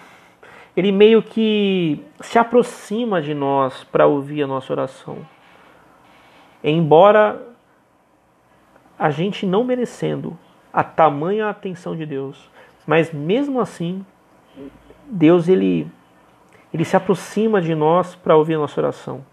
ele 0.76 0.92
meio 0.92 1.22
que 1.22 2.04
se 2.20 2.38
aproxima 2.38 3.22
de 3.22 3.34
nós 3.34 3.84
para 3.84 4.06
ouvir 4.06 4.42
a 4.42 4.46
nossa 4.46 4.72
oração. 4.72 5.18
Embora 6.62 7.40
a 8.98 9.10
gente 9.10 9.46
não 9.46 9.64
merecendo 9.64 10.38
a 10.72 10.84
tamanha 10.84 11.48
atenção 11.48 11.96
de 11.96 12.06
Deus, 12.06 12.50
mas 12.86 13.12
mesmo 13.12 13.60
assim, 13.60 14.04
Deus 15.06 15.48
ele, 15.48 15.90
ele 16.72 16.84
se 16.84 16.96
aproxima 16.96 17.60
de 17.60 17.74
nós 17.74 18.14
para 18.14 18.36
ouvir 18.36 18.54
a 18.54 18.58
nossa 18.58 18.80
oração. 18.80 19.24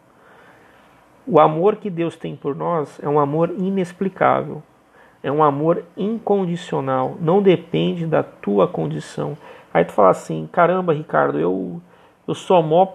O 1.32 1.39
amor 1.39 1.76
que 1.76 1.92
Deus 1.92 2.15
tem 2.15 2.36
por 2.36 2.56
nós 2.56 3.00
é 3.04 3.08
um 3.08 3.20
amor 3.20 3.54
inexplicável, 3.56 4.63
é 5.22 5.32
um 5.32 5.44
amor 5.44 5.84
incondicional, 5.96 7.18
não 7.22 7.39
depende 7.39 8.08
da 8.08 8.24
tua 8.24 8.68
condição. 8.68 9.38
Aí 9.72 9.86
tu 9.86 9.92
fala 9.92 10.10
assim, 10.10 10.50
caramba, 10.52 10.92
Ricardo, 10.92 11.39
eu 11.39 11.80
eu 12.28 12.34
sou 12.34 12.63
mó 12.63 12.94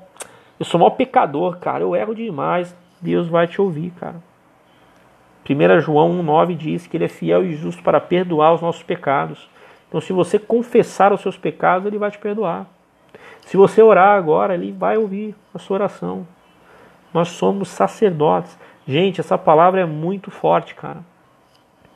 eu 0.59 0.67
sou 0.67 0.81
mó 0.81 0.91
pecador, 0.91 1.59
cara, 1.59 1.85
eu 1.85 1.95
erro 1.95 2.13
demais. 2.13 2.77
Deus 3.01 3.29
vai 3.29 3.47
te 3.47 3.63
ouvir, 3.63 3.93
cara. 3.93 4.17
1 5.49 5.81
João 5.81 6.21
1,9 6.21 6.57
diz 6.57 6.89
que 6.89 6.97
ele 6.97 7.05
é 7.05 7.09
fiel 7.09 7.45
e 7.45 7.55
justo 7.55 7.85
para 7.85 8.01
perdoar 8.01 8.53
os 8.53 8.61
nossos 8.61 8.83
pecados. 8.83 9.49
Então, 9.87 10.01
se 10.01 10.13
você 10.13 10.41
confessar 10.41 11.13
os 11.13 11.21
seus 11.21 11.37
pecados, 11.37 11.87
ele 11.87 11.99
vai 11.99 12.11
te 12.11 12.19
perdoar. 12.19 12.67
Se 13.43 13.57
você 13.57 13.81
orar 13.81 14.19
agora, 14.19 14.55
ele 14.55 14.73
vai 14.73 14.97
ouvir 14.97 15.37
a 15.55 15.59
sua 15.61 15.77
oração. 15.77 16.27
Nós 17.15 17.29
somos 17.29 17.69
sacerdotes. 17.69 18.59
Gente, 18.87 19.21
essa 19.21 19.39
palavra 19.39 19.81
é 19.81 19.87
muito 19.87 20.33
forte, 20.33 20.75
cara. 20.75 20.99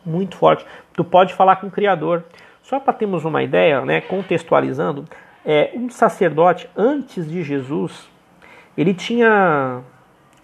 Muito 0.07 0.37
forte. 0.37 0.65
Tu 0.95 1.03
pode 1.03 1.35
falar 1.35 1.57
com 1.57 1.67
o 1.67 1.71
Criador. 1.71 2.25
Só 2.63 2.79
para 2.79 2.93
termos 2.93 3.25
uma 3.25 3.43
ideia, 3.43 3.85
né, 3.85 4.01
contextualizando, 4.01 5.05
é, 5.45 5.73
um 5.75 5.91
sacerdote 5.91 6.69
antes 6.77 7.29
de 7.29 7.43
Jesus, 7.43 8.09
ele 8.77 8.95
tinha 8.95 9.83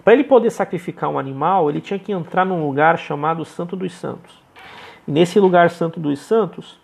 para 0.02 0.12
ele 0.12 0.24
poder 0.24 0.50
sacrificar 0.50 1.08
um 1.08 1.18
animal, 1.18 1.70
ele 1.70 1.80
tinha 1.80 1.98
que 1.98 2.12
entrar 2.12 2.44
num 2.44 2.66
lugar 2.66 2.98
chamado 2.98 3.42
Santo 3.44 3.74
dos 3.74 3.94
Santos. 3.94 4.42
E 5.08 5.12
nesse 5.12 5.40
lugar 5.40 5.70
Santo 5.70 5.98
dos 5.98 6.18
Santos, 6.18 6.78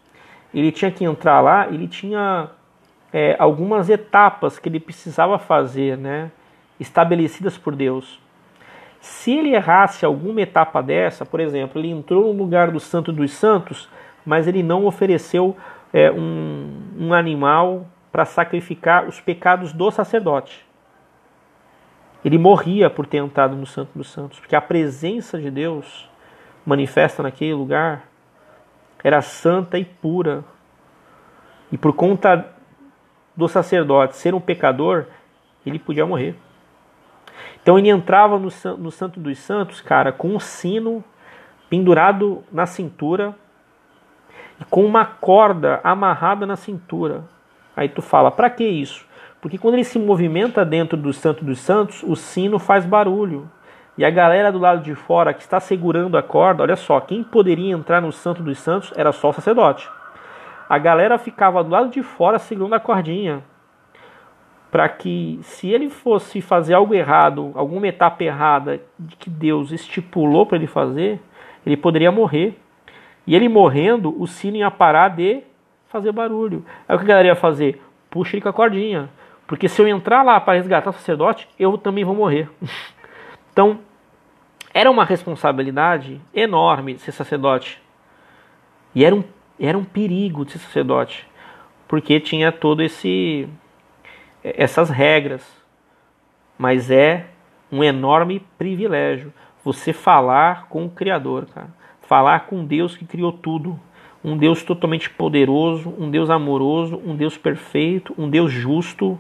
ele 0.55 0.73
tinha 0.73 0.91
que 0.91 1.05
entrar 1.05 1.41
lá, 1.41 1.69
ele 1.69 1.87
tinha 1.87 2.49
é, 3.13 3.37
algumas 3.39 3.91
etapas 3.91 4.59
que 4.59 4.71
ele 4.71 4.81
precisava 4.81 5.39
fazer, 5.39 5.99
né, 5.99 6.31
estabelecidas 6.81 7.57
por 7.57 7.77
Deus. 7.77 8.21
Se 9.01 9.33
ele 9.33 9.55
errasse 9.55 10.05
alguma 10.05 10.41
etapa 10.41 10.83
dessa, 10.83 11.25
por 11.25 11.39
exemplo, 11.39 11.81
ele 11.81 11.91
entrou 11.91 12.35
no 12.35 12.43
lugar 12.43 12.71
do 12.71 12.81
Santo 12.81 13.13
dos 13.13 13.33
Santos, 13.33 13.89
mas 14.27 14.49
ele 14.49 14.63
não 14.63 14.85
ofereceu 14.85 15.57
é, 15.93 16.11
um, 16.11 16.69
um 16.99 17.15
animal 17.15 17.87
para 18.11 18.25
sacrificar 18.25 19.07
os 19.07 19.21
pecados 19.21 19.73
do 19.73 19.91
sacerdote 19.91 20.69
ele 22.25 22.39
morria 22.39 22.91
por 22.91 23.07
ter 23.07 23.19
entrado 23.19 23.57
no 23.57 23.67
Santo 23.67 23.91
dos 23.95 24.11
Santos, 24.11 24.39
porque 24.39 24.55
a 24.55 24.61
presença 24.61 25.39
de 25.39 25.51
Deus 25.51 26.09
manifesta 26.67 27.23
naquele 27.23 27.55
lugar 27.55 28.05
era 29.03 29.23
santa 29.23 29.79
e 29.79 29.85
pura. 29.85 30.45
E 31.73 31.79
por 31.79 31.95
conta 31.95 32.47
do 33.35 33.49
sacerdote 33.49 34.17
ser 34.17 34.35
um 34.35 34.41
pecador, 34.41 35.07
ele 35.65 35.79
podia 35.79 36.05
morrer. 36.05 36.37
Então 37.63 37.79
ele 37.79 37.89
entrava 37.89 38.39
no, 38.39 38.49
no 38.79 38.91
Santo 38.91 39.21
dos 39.21 39.39
Santos, 39.39 39.81
cara, 39.81 40.13
com 40.13 40.29
um 40.29 40.41
sino 40.41 41.05
pendurado 41.69 42.43
na 42.51 42.67
cintura 42.67 43.35
e 44.61 44.65
com 44.65 44.85
uma 44.85 45.05
corda 45.05 45.81
amarrada 45.85 46.47
na 46.47 46.57
cintura. 46.57 47.25
Aí 47.77 47.89
tu 47.89 48.03
fala, 48.03 48.31
para 48.31 48.51
que 48.51 48.65
isso? 48.65 49.07
Porque 49.41 49.57
quando 49.57 49.75
ele 49.75 49.85
se 49.85 49.99
movimenta 49.99 50.65
dentro 50.65 50.97
do 50.97 51.13
Santo 51.13 51.45
dos 51.45 51.61
Santos, 51.61 52.03
o 52.03 52.15
sino 52.15 52.59
faz 52.59 52.85
barulho. 52.85 53.51
E 53.97 54.05
a 54.05 54.11
galera 54.11 54.53
do 54.53 54.59
lado 54.59 54.83
de 54.83 54.95
fora 54.95 55.33
que 55.33 55.43
está 55.43 55.61
segurando 55.61 56.17
a 56.17 56.23
corda, 56.23 56.63
olha 56.63 56.77
só, 56.77 57.01
quem 57.01 57.23
poderia 57.23 57.73
entrar 57.73 58.01
no 58.01 58.13
Santo 58.13 58.43
dos 58.43 58.59
Santos 58.59 58.93
era 58.97 59.13
só 59.13 59.31
o 59.31 59.33
sacerdote. 59.33 59.89
A 60.69 60.79
galera 60.79 61.19
ficava 61.19 61.65
do 61.65 61.71
lado 61.71 61.91
de 61.91 62.03
fora 62.03 62.39
segurando 62.39 62.75
a 62.75 62.81
cordinha. 62.81 63.43
Para 64.71 64.89
que, 64.89 65.39
se 65.43 65.69
ele 65.69 65.91
fosse 65.91 66.41
fazer 66.41 66.75
algo 66.75 66.95
errado, 66.95 67.51
alguma 67.55 67.89
etapa 67.89 68.23
errada 68.23 68.81
que 69.19 69.29
Deus 69.29 69.73
estipulou 69.73 70.47
para 70.47 70.57
ele 70.57 70.67
fazer, 70.67 71.21
ele 71.67 71.77
poderia 71.77 72.13
morrer. 72.13 72.59
E 73.27 73.35
ele 73.35 73.49
morrendo, 73.49 74.15
o 74.21 74.27
sino 74.27 74.57
ia 74.57 74.71
parar 74.71 75.09
de 75.09 75.43
fazer 75.89 76.13
barulho. 76.13 76.65
Aí 76.89 76.95
o 76.95 76.99
que 76.99 77.05
a 77.05 77.09
galera 77.09 77.29
ia 77.29 77.35
fazer? 77.35 77.83
Puxa 78.09 78.37
ele 78.37 78.43
com 78.43 78.49
a 78.49 78.53
cordinha. 78.53 79.11
Porque 79.47 79.69
se 79.69 79.83
eu 79.83 79.89
entrar 79.89 80.23
lá 80.23 80.41
para 80.41 80.55
resgatar 80.55 80.91
o 80.91 80.93
sacerdote, 80.93 81.49
eu 81.59 81.77
também 81.77 82.05
vou 82.05 82.15
morrer. 82.15 82.49
então, 83.53 83.81
Era 84.73 84.91
uma 84.91 85.05
responsabilidade 85.05 86.21
enorme 86.33 86.97
ser 86.99 87.11
sacerdote. 87.13 87.83
E 88.95 89.05
era 89.05 89.15
um, 89.15 89.25
era 89.59 89.77
um 89.77 89.85
perigo 89.85 90.45
de 90.45 90.53
ser 90.53 90.59
sacerdote, 90.59 91.27
porque 91.89 92.21
tinha 92.21 92.53
todo 92.53 92.81
esse 92.81 93.49
essas 94.43 94.91
regras. 94.91 95.47
Mas 96.59 96.91
é 96.91 97.27
um 97.71 97.83
enorme 97.83 98.41
privilégio 98.59 99.33
você 99.65 99.93
falar 99.93 100.67
com 100.69 100.85
o 100.85 100.91
Criador, 100.91 101.47
cara. 101.47 101.69
Falar 102.03 102.41
com 102.41 102.65
Deus 102.65 102.97
que 102.97 103.05
criou 103.05 103.33
tudo. 103.33 103.79
Um 104.23 104.37
Deus 104.37 104.63
totalmente 104.63 105.09
poderoso, 105.09 105.95
um 105.99 106.11
Deus 106.11 106.29
amoroso, 106.29 107.01
um 107.05 107.17
Deus 107.17 107.39
perfeito, 107.39 108.15
um 108.19 108.29
Deus 108.29 108.53
justo. 108.53 109.19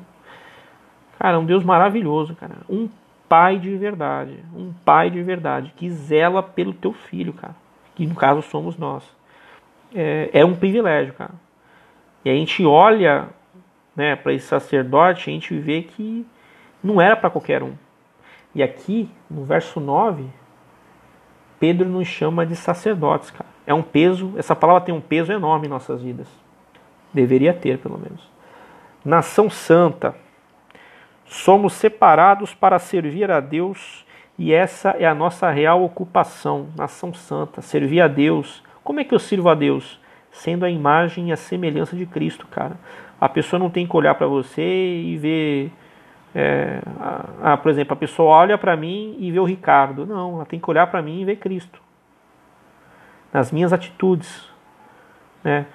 Cara, 1.19 1.39
um 1.39 1.45
Deus 1.45 1.65
maravilhoso, 1.65 2.35
cara. 2.35 2.57
Um 2.69 2.89
pai 3.29 3.59
de 3.59 3.75
verdade. 3.77 4.39
Um 4.55 4.73
pai 4.85 5.09
de 5.09 5.23
verdade 5.23 5.73
que 5.77 5.89
zela 5.89 6.43
pelo 6.43 6.73
teu 6.73 6.93
filho, 6.93 7.33
cara. 7.33 7.55
Que 7.95 8.07
no 8.07 8.15
caso 8.15 8.43
somos 8.43 8.77
nós. 8.77 9.05
É, 9.95 10.31
é 10.33 10.45
um 10.45 10.55
privilégio, 10.55 11.15
cara. 11.15 11.35
E 12.25 12.31
a 12.31 12.35
gente 12.35 12.65
olha 12.67 13.29
né, 14.01 14.17
para 14.17 14.33
esse 14.33 14.47
sacerdote, 14.47 15.29
a 15.29 15.33
gente 15.33 15.55
vê 15.59 15.83
que 15.83 16.27
não 16.83 16.99
era 17.03 17.15
para 17.15 17.29
qualquer 17.29 17.63
um. 17.63 17.75
E 18.55 18.63
aqui, 18.63 19.11
no 19.31 19.45
verso 19.45 19.79
9, 19.79 20.25
Pedro 21.59 21.87
nos 21.87 22.09
chama 22.09 22.47
de 22.47 22.57
sacerdotes, 22.57 23.31
cara. 23.31 23.51
É 23.67 23.75
um 23.75 23.83
peso, 23.83 24.33
essa 24.39 24.57
palavra 24.57 24.81
tem 24.81 24.95
um 24.95 25.03
peso 25.03 25.31
enorme 25.31 25.67
em 25.67 25.71
nossas 25.71 26.01
vidas. 26.01 26.27
Deveria 27.13 27.53
ter, 27.53 27.77
pelo 27.77 27.99
menos. 27.99 28.27
Nação 29.05 29.51
santa. 29.51 30.15
Somos 31.27 31.75
separados 31.75 32.55
para 32.55 32.79
servir 32.79 33.31
a 33.31 33.39
Deus 33.39 34.07
e 34.39 34.55
essa 34.55 34.97
é 34.99 35.05
a 35.05 35.15
nossa 35.15 35.51
real 35.51 35.85
ocupação. 35.85 36.71
Nação 36.75 37.13
santa, 37.13 37.61
servir 37.61 38.01
a 38.01 38.09
Deus. 38.09 38.63
Como 38.83 38.99
é 38.99 39.05
que 39.05 39.15
eu 39.15 39.19
sirvo 39.19 39.51
a 39.51 39.55
Deus? 39.55 40.01
Sendo 40.33 40.65
a 40.65 40.71
imagem 40.71 41.29
e 41.29 41.33
a 41.33 41.37
semelhança 41.37 41.95
de 41.95 42.07
Cristo, 42.07 42.47
cara. 42.47 42.79
A 43.21 43.29
pessoa 43.29 43.61
não 43.61 43.69
tem 43.69 43.87
que 43.87 43.97
olhar 43.97 44.15
para 44.15 44.27
você 44.27 44.63
e 44.63 45.17
ver 45.19 45.73
é, 46.35 46.81
por 47.63 47.71
exemplo, 47.71 47.93
a 47.93 47.97
pessoa 47.97 48.31
olha 48.31 48.57
para 48.57 48.77
mim 48.77 49.17
e 49.19 49.31
vê 49.31 49.41
o 49.41 49.45
Ricardo. 49.45 50.07
Não, 50.07 50.37
ela 50.37 50.47
tem 50.47 50.61
que 50.61 50.71
olhar 50.71 50.87
para 50.87 51.03
mim 51.03 51.21
e 51.21 51.25
ver 51.25 51.37
Cristo. 51.37 51.81
Nas 53.33 53.51
minhas 53.51 53.73
atitudes. 53.73 54.49
Né? 55.43 55.67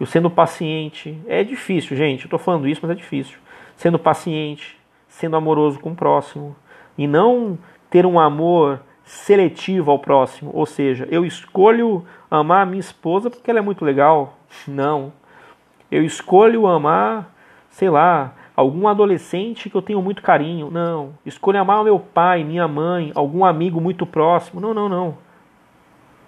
Eu 0.00 0.06
sendo 0.06 0.30
paciente. 0.30 1.20
É 1.26 1.44
difícil, 1.44 1.96
gente. 1.96 2.22
Eu 2.22 2.26
estou 2.26 2.38
falando 2.38 2.66
isso, 2.66 2.80
mas 2.82 2.90
é 2.90 2.94
difícil. 2.94 3.38
Sendo 3.76 3.98
paciente, 3.98 4.78
sendo 5.06 5.36
amoroso 5.36 5.78
com 5.78 5.92
o 5.92 5.96
próximo. 5.96 6.56
E 6.96 7.06
não 7.06 7.58
ter 7.90 8.06
um 8.06 8.18
amor 8.18 8.80
seletivo 9.04 9.90
ao 9.90 9.98
próximo. 9.98 10.50
Ou 10.54 10.66
seja, 10.66 11.06
eu 11.10 11.24
escolho 11.24 12.04
amar 12.30 12.62
a 12.62 12.66
minha 12.66 12.80
esposa 12.80 13.30
porque 13.30 13.50
ela 13.50 13.58
é 13.58 13.62
muito 13.62 13.84
legal. 13.84 14.38
Não. 14.66 15.12
Eu 15.90 16.04
escolho 16.04 16.66
amar, 16.66 17.34
sei 17.70 17.88
lá, 17.88 18.34
algum 18.54 18.88
adolescente 18.88 19.70
que 19.70 19.76
eu 19.76 19.82
tenho 19.82 20.02
muito 20.02 20.22
carinho. 20.22 20.70
Não. 20.70 21.14
Escolha 21.24 21.60
amar 21.60 21.80
o 21.80 21.84
meu 21.84 21.98
pai, 21.98 22.44
minha 22.44 22.66
mãe, 22.66 23.12
algum 23.14 23.44
amigo 23.44 23.80
muito 23.80 24.04
próximo. 24.04 24.60
Não, 24.60 24.74
não, 24.74 24.88
não. 24.88 25.18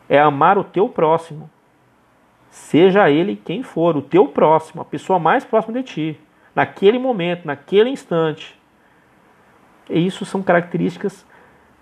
É 0.08 0.18
amar 0.18 0.56
o 0.56 0.64
teu 0.64 0.88
próximo. 0.88 1.50
Seja 2.50 3.10
ele 3.10 3.36
quem 3.36 3.62
for, 3.62 3.96
o 3.96 4.02
teu 4.02 4.26
próximo, 4.26 4.82
a 4.82 4.84
pessoa 4.84 5.18
mais 5.18 5.44
próxima 5.44 5.74
de 5.74 5.84
ti, 5.84 6.20
naquele 6.54 6.98
momento, 6.98 7.46
naquele 7.46 7.90
instante. 7.90 8.58
E 9.88 10.04
isso 10.04 10.24
são 10.24 10.42
características 10.42 11.24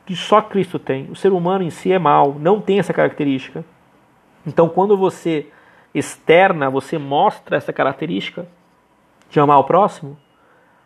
que 0.04 0.16
só 0.16 0.40
Cristo 0.42 0.78
tem. 0.78 1.10
O 1.10 1.16
ser 1.16 1.32
humano 1.32 1.62
em 1.62 1.70
si 1.70 1.92
é 1.92 1.98
mau, 1.98 2.36
não 2.38 2.60
tem 2.60 2.78
essa 2.78 2.92
característica. 2.92 3.64
Então, 4.46 4.68
quando 4.68 4.96
você 4.96 5.46
externa, 5.98 6.70
você 6.70 6.98
mostra 6.98 7.56
essa 7.56 7.72
característica 7.72 8.46
de 9.30 9.38
amar 9.38 9.58
o 9.58 9.64
próximo, 9.64 10.16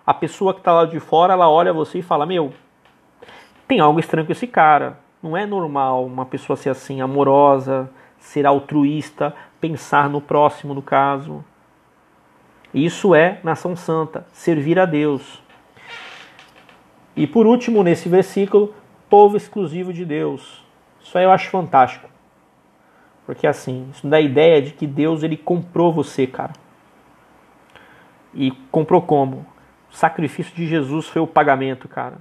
a 0.07 0.13
pessoa 0.13 0.53
que 0.53 0.61
está 0.61 0.73
lá 0.73 0.85
de 0.85 0.99
fora, 0.99 1.33
ela 1.33 1.49
olha 1.49 1.73
você 1.73 1.99
e 1.99 2.03
fala: 2.03 2.27
Meu, 2.27 2.53
tem 3.69 3.81
algo 3.81 4.01
estranho 4.01 4.27
com 4.27 4.33
esse 4.33 4.47
cara. 4.47 4.99
Não 5.23 5.37
é 5.37 5.47
normal 5.47 6.05
uma 6.05 6.27
pessoa 6.27 6.57
ser 6.57 6.71
assim, 6.71 7.01
amorosa, 7.01 7.89
ser 8.19 8.45
altruísta, 8.45 9.35
pensar 9.61 10.11
no 10.11 10.21
próximo, 10.21 10.75
no 10.75 10.83
caso. 10.83 11.45
Isso 12.75 13.15
é 13.15 13.39
nação 13.45 13.77
santa, 13.77 14.27
servir 14.33 14.79
a 14.79 14.87
Deus. 14.87 15.41
E 17.15 17.27
por 17.27 17.47
último, 17.47 17.83
nesse 17.83 18.09
versículo, 18.09 18.75
povo 19.09 19.37
exclusivo 19.37 19.93
de 19.93 20.05
Deus. 20.05 20.65
Isso 21.01 21.17
aí 21.17 21.25
eu 21.25 21.31
acho 21.31 21.51
fantástico. 21.51 22.09
Porque 23.27 23.47
assim, 23.47 23.89
isso 23.93 24.07
dá 24.07 24.17
a 24.17 24.21
ideia 24.21 24.61
de 24.61 24.73
que 24.73 24.87
Deus 24.87 25.23
ele 25.23 25.37
comprou 25.37 25.93
você, 25.93 26.27
cara. 26.27 26.53
E 28.35 28.51
comprou 28.71 29.03
como? 29.03 29.47
O 29.91 29.97
sacrifício 29.97 30.55
de 30.55 30.67
Jesus 30.67 31.07
foi 31.07 31.21
o 31.21 31.27
pagamento, 31.27 31.87
cara. 31.87 32.17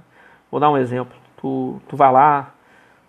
Vou 0.50 0.60
dar 0.60 0.70
um 0.70 0.76
exemplo. 0.76 1.16
Tu, 1.36 1.80
tu 1.88 1.96
vai 1.96 2.12
lá, 2.12 2.52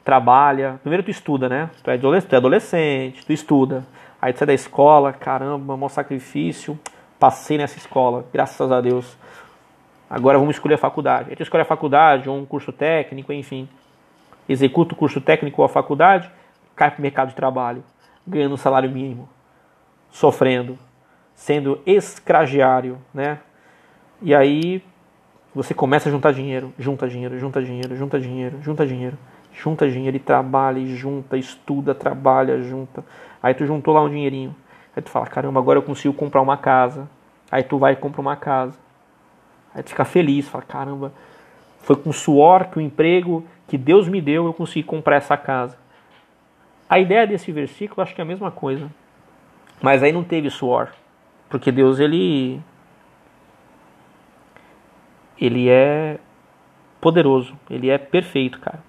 trabalha. 0.04 0.80
Primeiro 0.82 1.04
tu 1.04 1.12
estuda, 1.12 1.48
né? 1.48 1.70
Tu 1.84 1.90
é, 1.90 1.94
adolescente, 1.94 2.30
tu 2.30 2.34
é 2.34 2.38
adolescente, 2.38 3.26
tu 3.26 3.34
estuda. 3.34 3.86
Aí 4.22 4.32
tu 4.32 4.40
sai 4.40 4.48
da 4.48 4.54
escola, 4.54 5.12
caramba, 5.12 5.76
maior 5.76 5.90
sacrifício. 5.90 6.80
Passei 7.20 7.58
nessa 7.58 7.78
escola, 7.78 8.26
graças 8.34 8.72
a 8.72 8.82
Deus. 8.82 9.18
Agora 10.10 10.38
vamos 10.38 10.56
escolher 10.56 10.76
a 10.76 10.78
faculdade. 10.78 11.30
Aí 11.30 11.36
tu 11.36 11.44
escolhe 11.44 11.62
a 11.62 11.66
faculdade 11.66 12.30
ou 12.30 12.38
um 12.38 12.46
curso 12.46 12.72
técnico, 12.72 13.34
enfim. 13.34 13.68
Executa 14.48 14.94
o 14.94 14.98
curso 14.98 15.20
técnico 15.20 15.62
ou 15.62 15.66
a 15.66 15.70
faculdade, 15.70 16.30
cai 16.76 16.92
pro 16.92 17.02
mercado 17.02 17.30
de 17.30 17.36
trabalho, 17.36 17.84
ganhando 18.26 18.54
um 18.54 18.58
salário 18.58 18.90
mínimo, 18.90 19.30
sofrendo, 20.10 20.78
sendo 21.36 21.82
escragiário, 21.86 22.98
né? 23.14 23.40
E 24.22 24.34
aí 24.34 24.84
você 25.54 25.74
começa 25.74 26.10
a 26.10 26.12
juntar 26.12 26.32
dinheiro, 26.32 26.74
junta 26.80 27.08
dinheiro, 27.08 27.38
junta 27.38 27.62
dinheiro, 27.62 27.96
junta 27.96 28.20
dinheiro, 28.20 28.62
junta 28.62 28.86
dinheiro, 28.86 29.18
junta 29.54 29.90
dinheiro 29.90 30.18
e 30.18 30.20
trabalha 30.20 30.80
e 30.80 30.96
junta, 30.96 31.38
estuda, 31.38 31.94
trabalha, 31.94 32.62
junta. 32.62 33.04
Aí 33.42 33.54
tu 33.54 33.66
juntou 33.66 33.94
lá 33.94 34.02
um 34.02 34.10
dinheirinho. 34.10 34.56
Aí 34.96 35.02
tu 35.02 35.10
fala, 35.10 35.28
caramba, 35.28 35.60
agora 35.60 35.78
eu 35.78 35.84
consigo 35.84 36.14
comprar 36.14 36.42
uma 36.42 36.58
casa. 36.58 37.10
Aí 37.52 37.64
tu 37.64 37.78
vai 37.78 37.94
e 37.94 37.96
compra 37.96 38.22
uma 38.22 38.36
casa. 38.36 38.78
Aí 39.76 39.84
tu 39.84 39.90
fica 39.90 40.06
feliz, 40.06 40.48
fala, 40.48 40.64
caramba, 40.64 41.12
foi 41.80 41.96
com 41.96 42.12
suor 42.12 42.66
que 42.66 42.78
o 42.78 42.82
emprego 42.82 43.46
que 43.68 43.78
Deus 43.78 44.08
me 44.08 44.22
deu 44.22 44.46
eu 44.46 44.54
consegui 44.54 44.84
comprar 44.84 45.18
essa 45.18 45.36
casa. 45.36 45.78
A 46.94 47.00
ideia 47.00 47.26
desse 47.26 47.52
versículo 47.52 48.04
acho 48.04 48.14
que 48.14 48.22
é 48.22 48.24
a 48.24 48.28
mesma 48.28 48.52
coisa. 48.52 48.88
Mas 49.82 50.04
aí 50.04 50.12
não 50.12 50.24
teve 50.24 50.48
suor. 50.52 50.90
Porque 51.50 51.72
Deus 51.72 52.00
ele 52.00 52.62
ele 55.36 55.70
é 55.70 56.20
poderoso, 57.02 57.58
ele 57.68 57.90
é 57.90 57.98
perfeito, 57.98 58.60
cara. 58.60 58.84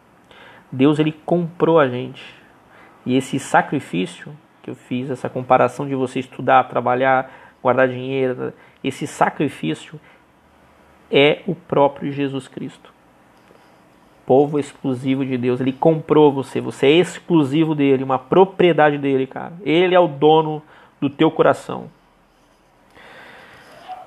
Deus 0.71 0.99
ele 0.99 1.13
comprou 1.13 1.81
a 1.81 1.89
gente. 1.89 2.23
E 3.07 3.17
esse 3.17 3.39
sacrifício 3.39 4.37
que 4.63 4.69
eu 4.69 4.75
fiz, 4.75 5.09
essa 5.09 5.31
comparação 5.31 5.89
de 5.89 5.95
você 5.95 6.21
estudar, 6.21 6.65
trabalhar, 6.65 7.33
guardar 7.63 7.89
dinheiro, 7.89 8.53
esse 8.83 9.07
sacrifício 9.07 9.99
é 11.11 11.43
o 11.47 11.55
próprio 11.55 12.13
Jesus 12.13 12.49
Cristo. 12.49 12.94
Povo 14.27 14.59
exclusivo 14.59 15.25
de 15.25 15.37
Deus, 15.37 15.61
ele 15.61 15.73
comprou 15.73 16.33
você, 16.33 16.61
você 16.61 16.87
é 16.87 16.91
exclusivo 16.93 17.75
dele, 17.75 18.03
uma 18.03 18.19
propriedade 18.19 18.97
dele, 18.99 19.27
cara. 19.27 19.53
Ele 19.63 19.95
é 19.95 20.01
o 20.01 20.09
dono 20.09 20.63
do 21.01 21.11
teu 21.11 21.31
coração. 21.31 21.91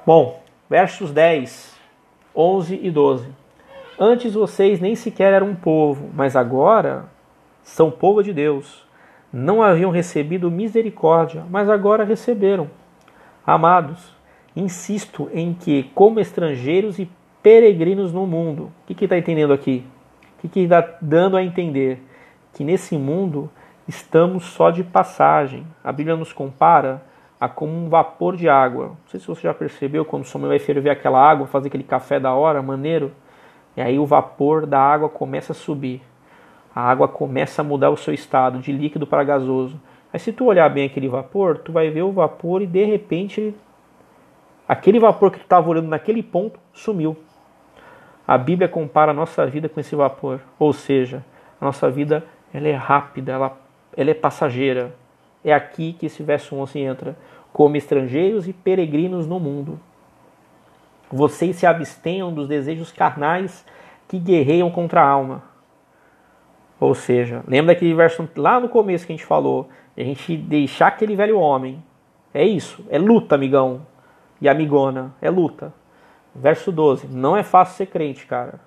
Bom, 0.06 0.42
versos 0.70 1.12
10 1.12 1.78
11 2.38 2.80
e 2.84 2.92
12. 2.92 3.28
Antes 4.00 4.36
vocês 4.36 4.80
nem 4.80 4.96
sequer 4.96 5.34
eram 5.34 5.50
um 5.50 5.56
povo, 5.56 6.08
mas 6.14 6.36
agora 6.36 7.06
são 7.64 7.90
povo 7.90 8.22
de 8.22 8.32
Deus. 8.32 8.86
Não 9.34 9.64
haviam 9.64 9.90
recebido 9.90 10.52
misericórdia, 10.52 11.44
mas 11.50 11.68
agora 11.68 12.04
receberam. 12.04 12.70
Amados, 13.46 14.14
insisto 14.56 15.30
em 15.34 15.52
que, 15.52 15.84
como 15.96 16.20
estrangeiros 16.20 17.00
e 17.00 17.10
peregrinos 17.42 18.14
no 18.14 18.28
mundo, 18.28 18.72
o 18.88 18.94
que 18.94 19.06
está 19.06 19.18
entendendo 19.18 19.52
aqui? 19.52 19.84
O 20.44 20.48
que 20.48 20.60
está 20.60 20.98
dando 21.02 21.36
a 21.36 21.44
entender? 21.44 22.00
Que 22.54 22.64
nesse 22.64 22.96
mundo 22.98 23.50
estamos 23.88 24.46
só 24.46 24.70
de 24.70 24.84
passagem. 24.84 25.66
A 25.84 25.92
Bíblia 25.92 26.16
nos 26.16 26.32
compara 26.32 27.02
a 27.40 27.50
como 27.50 27.72
um 27.74 27.90
vapor 27.90 28.36
de 28.36 28.48
água. 28.48 28.88
Não 28.88 28.98
sei 29.08 29.20
se 29.20 29.28
você 29.28 29.42
já 29.42 29.54
percebeu 29.54 30.06
quando 30.06 30.26
sua 30.26 30.42
mãe 30.42 30.50
vai 30.50 30.60
ferver 30.60 30.90
aquela 30.90 31.20
água, 31.20 31.48
fazer 31.48 31.68
aquele 31.68 31.84
café 31.84 32.20
da 32.20 32.34
hora, 32.34 32.62
maneiro, 32.62 33.12
e 33.76 33.82
aí 33.82 33.98
o 33.98 34.06
vapor 34.06 34.66
da 34.66 34.80
água 34.80 35.10
começa 35.10 35.54
a 35.54 35.56
subir. 35.56 36.02
A 36.74 36.82
água 36.82 37.08
começa 37.08 37.62
a 37.62 37.66
mudar 37.66 37.90
o 37.90 37.98
seu 37.98 38.14
estado 38.14 38.60
de 38.60 38.72
líquido 38.72 39.08
para 39.08 39.24
gasoso. 39.24 39.80
Aí 40.14 40.20
se 40.20 40.32
tu 40.32 40.46
olhar 40.46 40.70
bem 40.70 40.86
aquele 40.86 41.08
vapor, 41.08 41.58
tu 41.60 41.72
vai 41.72 41.90
ver 41.90 42.04
o 42.04 42.12
vapor 42.12 42.62
e 42.62 42.68
de 42.68 42.86
repente 42.86 43.56
aquele 44.68 45.00
vapor 45.00 45.32
que 45.32 45.40
tu 45.40 45.44
estava 45.44 45.68
olhando 45.70 45.88
naquele 45.88 46.22
ponto 46.22 46.60
sumiu. 46.74 47.18
A 48.28 48.38
Bíblia 48.38 48.68
compara 48.68 49.12
a 49.12 49.14
nossa 49.14 49.46
vida 49.46 49.70
com 49.70 49.80
esse 49.80 49.96
vapor, 49.96 50.42
ou 50.60 50.74
seja, 50.74 51.24
A 51.60 51.66
nossa 51.66 51.90
vida 51.90 52.24
ela 52.54 52.68
é 52.68 52.74
rápida, 52.74 53.32
ela, 53.32 53.58
ela 53.96 54.12
é 54.12 54.14
passageira. 54.14 54.94
É 55.44 55.54
aqui 55.54 55.94
que 55.94 56.06
esse 56.06 56.22
verso 56.22 56.56
11 56.56 56.80
entra. 56.80 57.18
Como 57.54 57.76
estrangeiros 57.76 58.48
e 58.48 58.54
peregrinos 58.54 59.26
no 59.26 59.40
mundo. 59.40 59.80
Vocês 61.12 61.56
se 61.56 61.66
abstenham 61.66 62.34
dos 62.34 62.48
desejos 62.48 62.92
carnais 62.92 63.66
que 64.08 64.20
guerreiam 64.20 64.70
contra 64.70 65.02
a 65.02 65.08
alma. 65.08 65.44
Ou 66.80 66.94
seja, 66.94 67.44
lembra 67.48 67.74
daquele 67.74 67.96
verso 67.96 68.28
lá 68.36 68.60
no 68.60 68.70
começo 68.70 69.08
que 69.08 69.14
a 69.14 69.16
gente 69.16 69.26
falou? 69.26 69.70
A 69.98 70.02
gente 70.02 70.38
deixar 70.38 70.88
aquele 70.88 71.16
velho 71.16 71.40
homem. 71.40 71.84
É 72.34 72.46
isso, 72.46 72.86
é 72.90 73.00
luta, 73.00 73.34
amigão 73.34 73.82
e 74.40 74.48
amigona, 74.48 75.16
é 75.20 75.30
luta. 75.30 75.74
Verso 76.40 76.72
12, 76.72 77.08
não 77.08 77.36
é 77.36 77.42
fácil 77.42 77.78
ser 77.78 77.88
crente, 77.88 78.26
cara. 78.26 78.60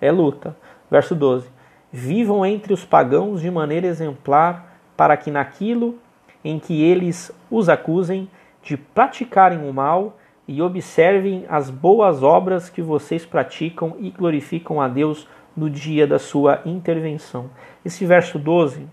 É 0.00 0.12
luta. 0.12 0.54
Verso 0.90 1.14
12, 1.14 1.48
vivam 1.90 2.44
entre 2.44 2.72
os 2.72 2.84
pagãos 2.84 3.40
de 3.40 3.50
maneira 3.50 3.86
exemplar, 3.86 4.78
para 4.96 5.16
que 5.16 5.30
naquilo 5.30 5.98
em 6.44 6.58
que 6.58 6.82
eles 6.82 7.32
os 7.50 7.68
acusem 7.68 8.28
de 8.62 8.76
praticarem 8.76 9.68
o 9.68 9.72
mal 9.72 10.18
e 10.46 10.60
observem 10.62 11.44
as 11.48 11.70
boas 11.70 12.22
obras 12.22 12.68
que 12.70 12.82
vocês 12.82 13.24
praticam 13.24 13.96
e 13.98 14.10
glorificam 14.10 14.80
a 14.80 14.88
Deus 14.88 15.26
no 15.56 15.68
dia 15.68 16.06
da 16.06 16.18
sua 16.18 16.60
intervenção. 16.64 17.50
Esse 17.84 18.04
verso 18.06 18.38
12, 18.38 18.86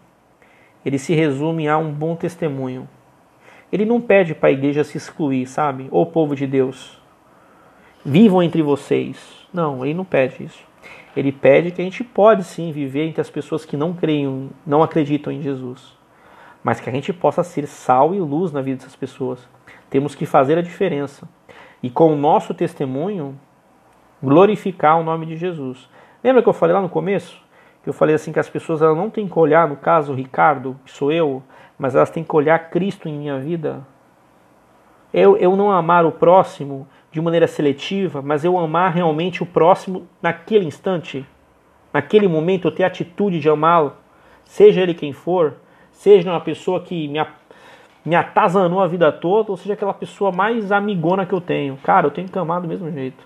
ele 0.85 0.97
se 0.97 1.13
resume 1.13 1.67
a 1.67 1.77
um 1.77 1.91
bom 1.91 2.15
testemunho. 2.15 2.87
Ele 3.71 3.85
não 3.85 3.99
pede 3.99 4.35
para 4.35 4.49
a 4.49 4.51
igreja 4.51 4.83
se 4.83 4.97
excluir, 4.97 5.47
sabe? 5.47 5.87
Ou 5.91 6.05
povo 6.05 6.35
de 6.35 6.45
Deus. 6.45 7.01
Vivam 8.07 8.43
entre 8.43 8.61
vocês. 8.61 9.17
Não, 9.51 9.83
ele 9.83 9.95
não 9.95 10.05
pede 10.05 10.43
isso. 10.43 10.63
Ele 11.17 11.31
pede 11.31 11.71
que 11.71 11.81
a 11.81 11.83
gente 11.83 12.03
pode 12.03 12.43
sim 12.43 12.71
viver 12.71 13.07
entre 13.07 13.19
as 13.19 13.31
pessoas 13.31 13.65
que 13.65 13.75
não 13.75 13.93
creem, 13.93 14.51
não 14.63 14.83
acreditam 14.83 15.33
em 15.33 15.41
Jesus. 15.41 15.97
Mas 16.63 16.79
que 16.79 16.87
a 16.87 16.93
gente 16.93 17.11
possa 17.11 17.43
ser 17.43 17.65
sal 17.65 18.13
e 18.13 18.19
luz 18.19 18.51
na 18.51 18.61
vida 18.61 18.77
dessas 18.77 18.95
pessoas. 18.95 19.47
Temos 19.89 20.13
que 20.13 20.25
fazer 20.25 20.55
a 20.55 20.61
diferença 20.61 21.27
e 21.81 21.89
com 21.89 22.13
o 22.13 22.15
nosso 22.15 22.53
testemunho 22.53 23.39
glorificar 24.21 24.99
o 24.99 25.03
nome 25.03 25.25
de 25.25 25.35
Jesus. 25.35 25.89
Lembra 26.23 26.43
que 26.43 26.49
eu 26.49 26.53
falei 26.53 26.75
lá 26.75 26.81
no 26.81 26.89
começo? 26.89 27.41
Que 27.81 27.89
eu 27.89 27.93
falei 27.93 28.13
assim 28.13 28.31
que 28.31 28.39
as 28.39 28.49
pessoas 28.49 28.81
elas 28.81 28.97
não 28.97 29.09
têm 29.09 29.27
que 29.27 29.39
olhar, 29.39 29.67
no 29.67 29.77
caso, 29.77 30.11
o 30.11 30.15
Ricardo, 30.15 30.79
que 30.85 30.91
sou 30.91 31.11
eu, 31.11 31.41
mas 31.77 31.95
elas 31.95 32.09
têm 32.09 32.23
que 32.23 32.35
olhar 32.35 32.69
Cristo 32.69 33.07
em 33.07 33.17
minha 33.17 33.39
vida. 33.39 33.85
Eu, 35.13 35.37
eu 35.37 35.55
não 35.55 35.71
amar 35.71 36.05
o 36.05 36.11
próximo 36.11 36.87
de 37.15 37.21
maneira 37.21 37.47
seletiva, 37.47 38.21
mas 38.21 38.43
eu 38.43 38.59
amar 38.59 38.91
realmente 38.91 39.41
o 39.41 39.45
próximo 39.45 40.05
naquele 40.21 40.65
instante, 40.65 41.25
naquele 41.93 42.27
momento, 42.27 42.67
eu 42.67 42.71
ter 42.73 42.83
a 42.83 42.87
atitude 42.87 43.39
de 43.39 43.47
amá-lo, 43.47 43.93
seja 44.43 44.81
ele 44.81 44.93
quem 44.93 45.13
for, 45.13 45.53
seja 45.93 46.29
uma 46.29 46.41
pessoa 46.41 46.81
que 46.81 47.07
me 47.07 47.17
me 48.03 48.15
atazanou 48.15 48.81
a 48.81 48.87
vida 48.87 49.11
toda, 49.13 49.49
ou 49.49 49.57
seja, 49.57 49.73
aquela 49.73 49.93
pessoa 49.93 50.29
mais 50.29 50.71
amigona 50.71 51.25
que 51.25 51.33
eu 51.33 51.41
tenho. 51.41 51.77
Cara, 51.77 52.05
eu 52.05 52.11
tenho 52.11 52.27
que 52.27 52.37
amar 52.37 52.61
do 52.61 52.67
mesmo 52.67 52.91
jeito. 52.91 53.25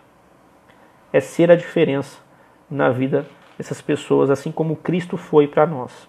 É 1.11 1.19
ser 1.19 1.51
a 1.51 1.55
diferença 1.55 2.21
na 2.69 2.89
vida 2.89 3.25
dessas 3.57 3.81
pessoas, 3.81 4.29
assim 4.29 4.51
como 4.51 4.75
Cristo 4.77 5.17
foi 5.17 5.47
para 5.47 5.65
nós. 5.65 6.07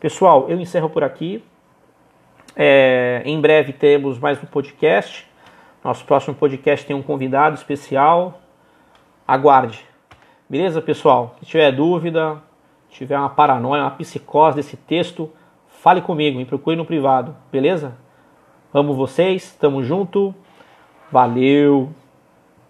Pessoal, 0.00 0.50
eu 0.50 0.60
encerro 0.60 0.90
por 0.90 1.04
aqui. 1.04 1.42
É, 2.54 3.22
em 3.24 3.40
breve 3.40 3.72
temos 3.72 4.18
mais 4.18 4.42
um 4.42 4.46
podcast. 4.46 5.27
Nosso 5.88 6.04
próximo 6.04 6.34
podcast 6.34 6.84
tem 6.84 6.94
um 6.94 7.00
convidado 7.00 7.54
especial. 7.54 8.42
Aguarde. 9.26 9.86
Beleza, 10.46 10.82
pessoal? 10.82 11.34
Se 11.40 11.46
tiver 11.46 11.72
dúvida, 11.72 12.42
tiver 12.90 13.18
uma 13.18 13.30
paranoia, 13.30 13.84
uma 13.84 13.90
psicose 13.92 14.56
desse 14.56 14.76
texto, 14.76 15.32
fale 15.66 16.02
comigo, 16.02 16.36
me 16.36 16.44
procure 16.44 16.76
no 16.76 16.84
privado, 16.84 17.34
beleza? 17.50 17.96
Amo 18.70 18.92
vocês, 18.92 19.56
tamo 19.58 19.82
junto, 19.82 20.34
valeu! 21.10 21.88